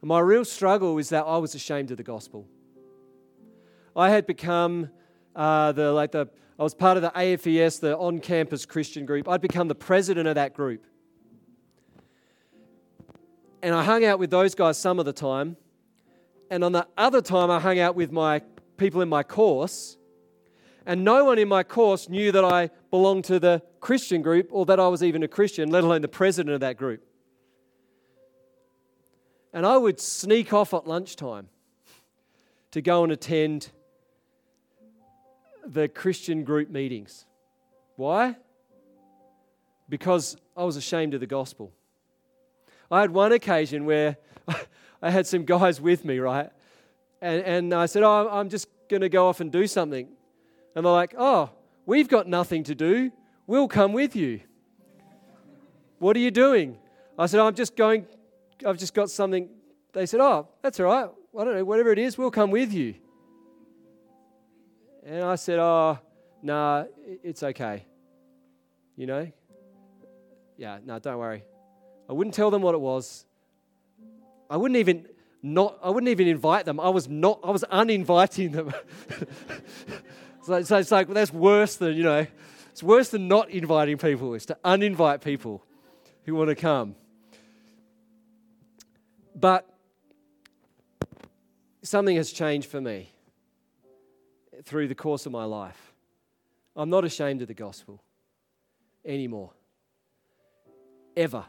[0.01, 2.47] My real struggle is that I was ashamed of the gospel.
[3.95, 4.89] I had become
[5.35, 9.27] uh, the like the I was part of the AFES, the on-campus Christian group.
[9.27, 10.85] I'd become the president of that group,
[13.61, 15.57] and I hung out with those guys some of the time.
[16.49, 18.41] And on the other time, I hung out with my
[18.77, 19.97] people in my course,
[20.85, 24.65] and no one in my course knew that I belonged to the Christian group or
[24.65, 27.03] that I was even a Christian, let alone the president of that group.
[29.53, 31.49] And I would sneak off at lunchtime
[32.71, 33.71] to go and attend
[35.65, 37.25] the Christian group meetings.
[37.95, 38.35] Why?
[39.87, 41.71] Because I was ashamed of the gospel.
[42.91, 44.17] I had one occasion where
[45.01, 46.49] I had some guys with me, right?
[47.21, 50.07] And, and I said, Oh, I'm just going to go off and do something.
[50.75, 51.49] And they're like, Oh,
[51.85, 53.11] we've got nothing to do.
[53.47, 54.41] We'll come with you.
[55.99, 56.77] What are you doing?
[57.17, 58.07] I said, oh, I'm just going,
[58.66, 59.49] I've just got something.
[59.93, 61.10] They said, Oh, that's all right.
[61.38, 62.95] I don't know, whatever it is, we'll come with you.
[65.05, 65.99] And I said, Oh,
[66.41, 66.86] nah,
[67.24, 67.86] it's okay.
[68.95, 69.32] You know?
[70.57, 71.43] Yeah, no, nah, don't worry.
[72.10, 73.26] I wouldn't tell them what it was.
[74.49, 75.07] I wouldn't even
[75.41, 76.80] not I wouldn't even invite them.
[76.80, 78.74] I was not I was uninviting them.
[80.43, 82.28] so, so it's like that's worse than, you know,
[82.72, 85.64] it's worse than not inviting people, is to uninvite people
[86.26, 86.95] who want to come.
[89.39, 89.69] But
[91.81, 93.09] something has changed for me
[94.63, 95.93] through the course of my life.
[96.75, 98.03] I'm not ashamed of the gospel
[99.05, 99.51] anymore.
[101.15, 101.45] Ever.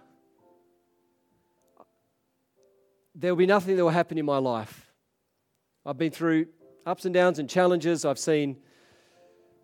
[3.15, 4.93] There will be nothing that will happen in my life.
[5.85, 6.47] I've been through
[6.87, 8.05] ups and downs and challenges.
[8.05, 8.57] I've seen,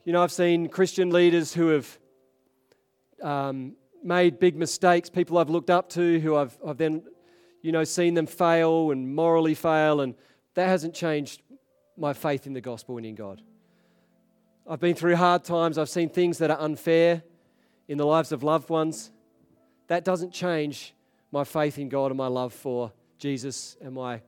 [0.04, 1.98] you know, I've seen Christian leaders who have
[3.22, 7.02] um, made big mistakes, people I've looked up to who I've, I've then,
[7.66, 10.14] you know, seen them fail and morally fail, and
[10.54, 11.42] that hasn't changed
[11.96, 13.42] my faith in the gospel and in God.
[14.68, 15.76] I've been through hard times.
[15.76, 17.24] I've seen things that are unfair
[17.88, 19.10] in the lives of loved ones.
[19.88, 20.94] That doesn't change
[21.32, 24.22] my faith in God and my love for Jesus and my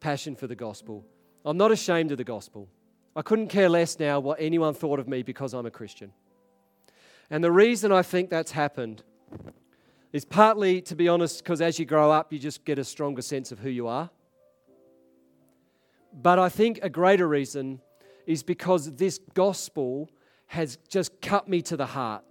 [0.00, 1.04] passion for the gospel.
[1.44, 2.66] I'm not ashamed of the gospel.
[3.14, 6.12] I couldn't care less now what anyone thought of me because I'm a Christian.
[7.28, 9.02] And the reason I think that's happened
[10.12, 13.22] is partly, to be honest, because as you grow up, you just get a stronger
[13.22, 14.10] sense of who you are.
[16.12, 17.80] But I think a greater reason
[18.26, 20.10] is because this gospel
[20.46, 22.24] has just cut me to the heart.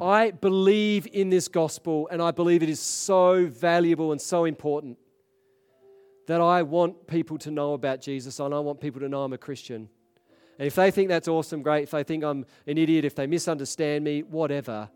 [0.00, 4.96] I believe in this gospel and I believe it is so valuable and so important
[6.28, 9.32] that I want people to know about Jesus and I want people to know I'm
[9.32, 9.88] a Christian.
[10.58, 11.84] And if they think that's awesome, great.
[11.84, 14.88] If they think I'm an idiot, if they misunderstand me, whatever,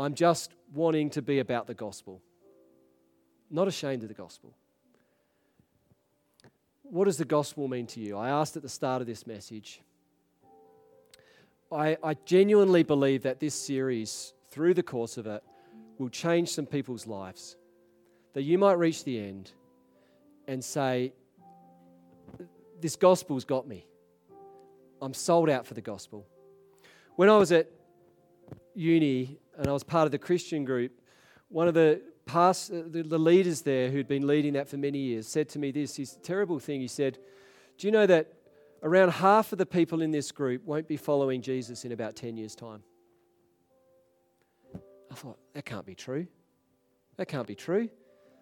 [0.00, 2.20] I'm just wanting to be about the gospel.
[3.50, 4.54] Not ashamed of the gospel
[6.90, 8.16] what does the gospel mean to you?
[8.16, 9.80] I asked at the start of this message.
[11.72, 15.42] I, I genuinely believe that this series, through the course of it,
[15.98, 17.56] will change some people's lives.
[18.34, 19.52] That you might reach the end
[20.48, 21.12] and say,
[22.80, 23.86] This gospel's got me.
[25.00, 26.26] I'm sold out for the gospel.
[27.14, 27.68] When I was at
[28.74, 30.90] uni and I was part of the Christian group,
[31.48, 34.98] one of the past, uh, the, the leaders there who'd been leading that for many
[34.98, 36.80] years said to me this, this terrible thing.
[36.80, 37.18] He said,
[37.76, 38.32] Do you know that
[38.82, 42.38] around half of the people in this group won't be following Jesus in about 10
[42.38, 42.82] years' time?
[45.10, 46.26] I thought, that can't be true.
[47.18, 47.90] That can't be true.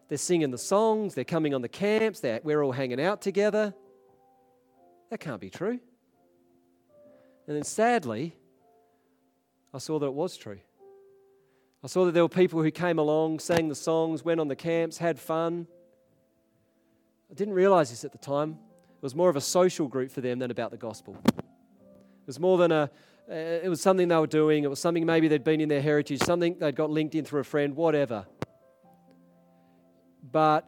[0.09, 3.75] They're singing the songs, they're coming on the camps, we're all hanging out together.
[5.11, 5.81] That can't be true.
[7.49, 8.37] And then sadly,
[9.75, 10.61] I saw that it was true.
[11.83, 14.57] I saw that there were people who came along, sang the songs, went on the
[14.57, 15.67] camps, had fun.
[17.31, 18.59] I didn't realize this at the time.
[18.97, 21.17] It was more of a social group for them than about the gospel.
[21.37, 22.91] It was more than a,
[23.31, 25.83] Uh, it was something they were doing, it was something maybe they'd been in their
[25.83, 28.27] heritage, something they'd got linked in through a friend, whatever.
[30.33, 30.67] But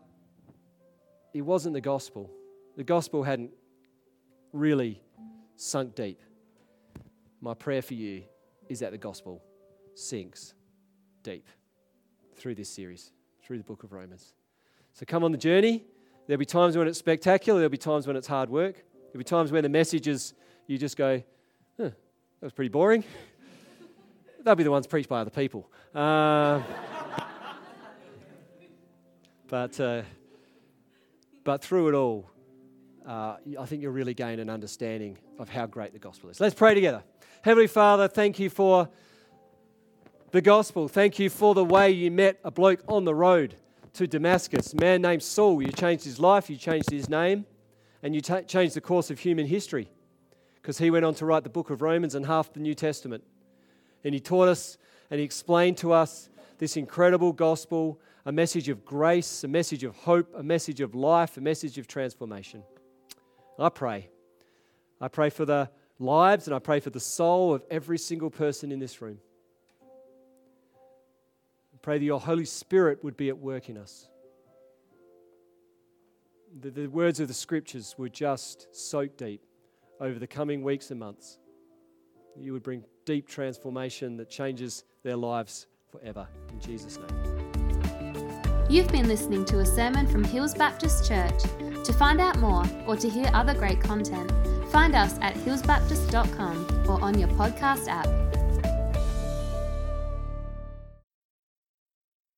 [1.32, 2.30] it wasn't the gospel.
[2.76, 3.52] The gospel hadn't
[4.52, 5.00] really
[5.56, 6.20] sunk deep.
[7.40, 8.24] My prayer for you
[8.68, 9.42] is that the gospel
[9.94, 10.52] sinks
[11.22, 11.46] deep
[12.36, 13.12] through this series,
[13.42, 14.34] through the book of Romans.
[14.94, 15.84] So come on the journey.
[16.26, 18.76] There'll be times when it's spectacular, there'll be times when it's hard work,
[19.12, 20.34] there'll be times when the messages
[20.66, 21.22] you just go,
[21.76, 21.94] huh, that
[22.40, 23.02] was pretty boring.
[24.44, 25.70] They'll be the ones preached by other people.
[25.94, 26.62] Uh,
[29.48, 30.02] but, uh,
[31.44, 32.30] but through it all,
[33.06, 36.40] uh, I think you'll really gain an understanding of how great the gospel is.
[36.40, 37.02] Let's pray together.
[37.42, 38.88] Heavenly Father, thank you for
[40.30, 40.86] the gospel.
[40.86, 43.56] Thank you for the way you met a bloke on the road
[43.94, 45.60] to Damascus, man named Saul.
[45.60, 47.46] You changed his life, you changed his name,
[48.02, 49.90] and you t- changed the course of human history
[50.54, 53.24] because he went on to write the book of Romans and half the New Testament.
[54.04, 54.78] And he taught us
[55.10, 56.28] and he explained to us
[56.58, 61.36] this incredible gospel, a message of grace, a message of hope, a message of life,
[61.36, 62.62] a message of transformation.
[63.58, 64.08] I pray.
[65.00, 68.70] I pray for the lives and I pray for the soul of every single person
[68.70, 69.18] in this room.
[71.82, 74.08] Pray that your Holy Spirit would be at work in us.
[76.60, 79.42] The, the words of the scriptures would just soak deep
[80.00, 81.38] over the coming weeks and months.
[82.36, 86.28] You would bring deep transformation that changes their lives forever.
[86.52, 87.50] In Jesus' name.
[88.68, 91.42] You've been listening to a sermon from Hills Baptist Church.
[91.84, 94.30] To find out more or to hear other great content,
[94.70, 98.29] find us at hillsbaptist.com or on your podcast app.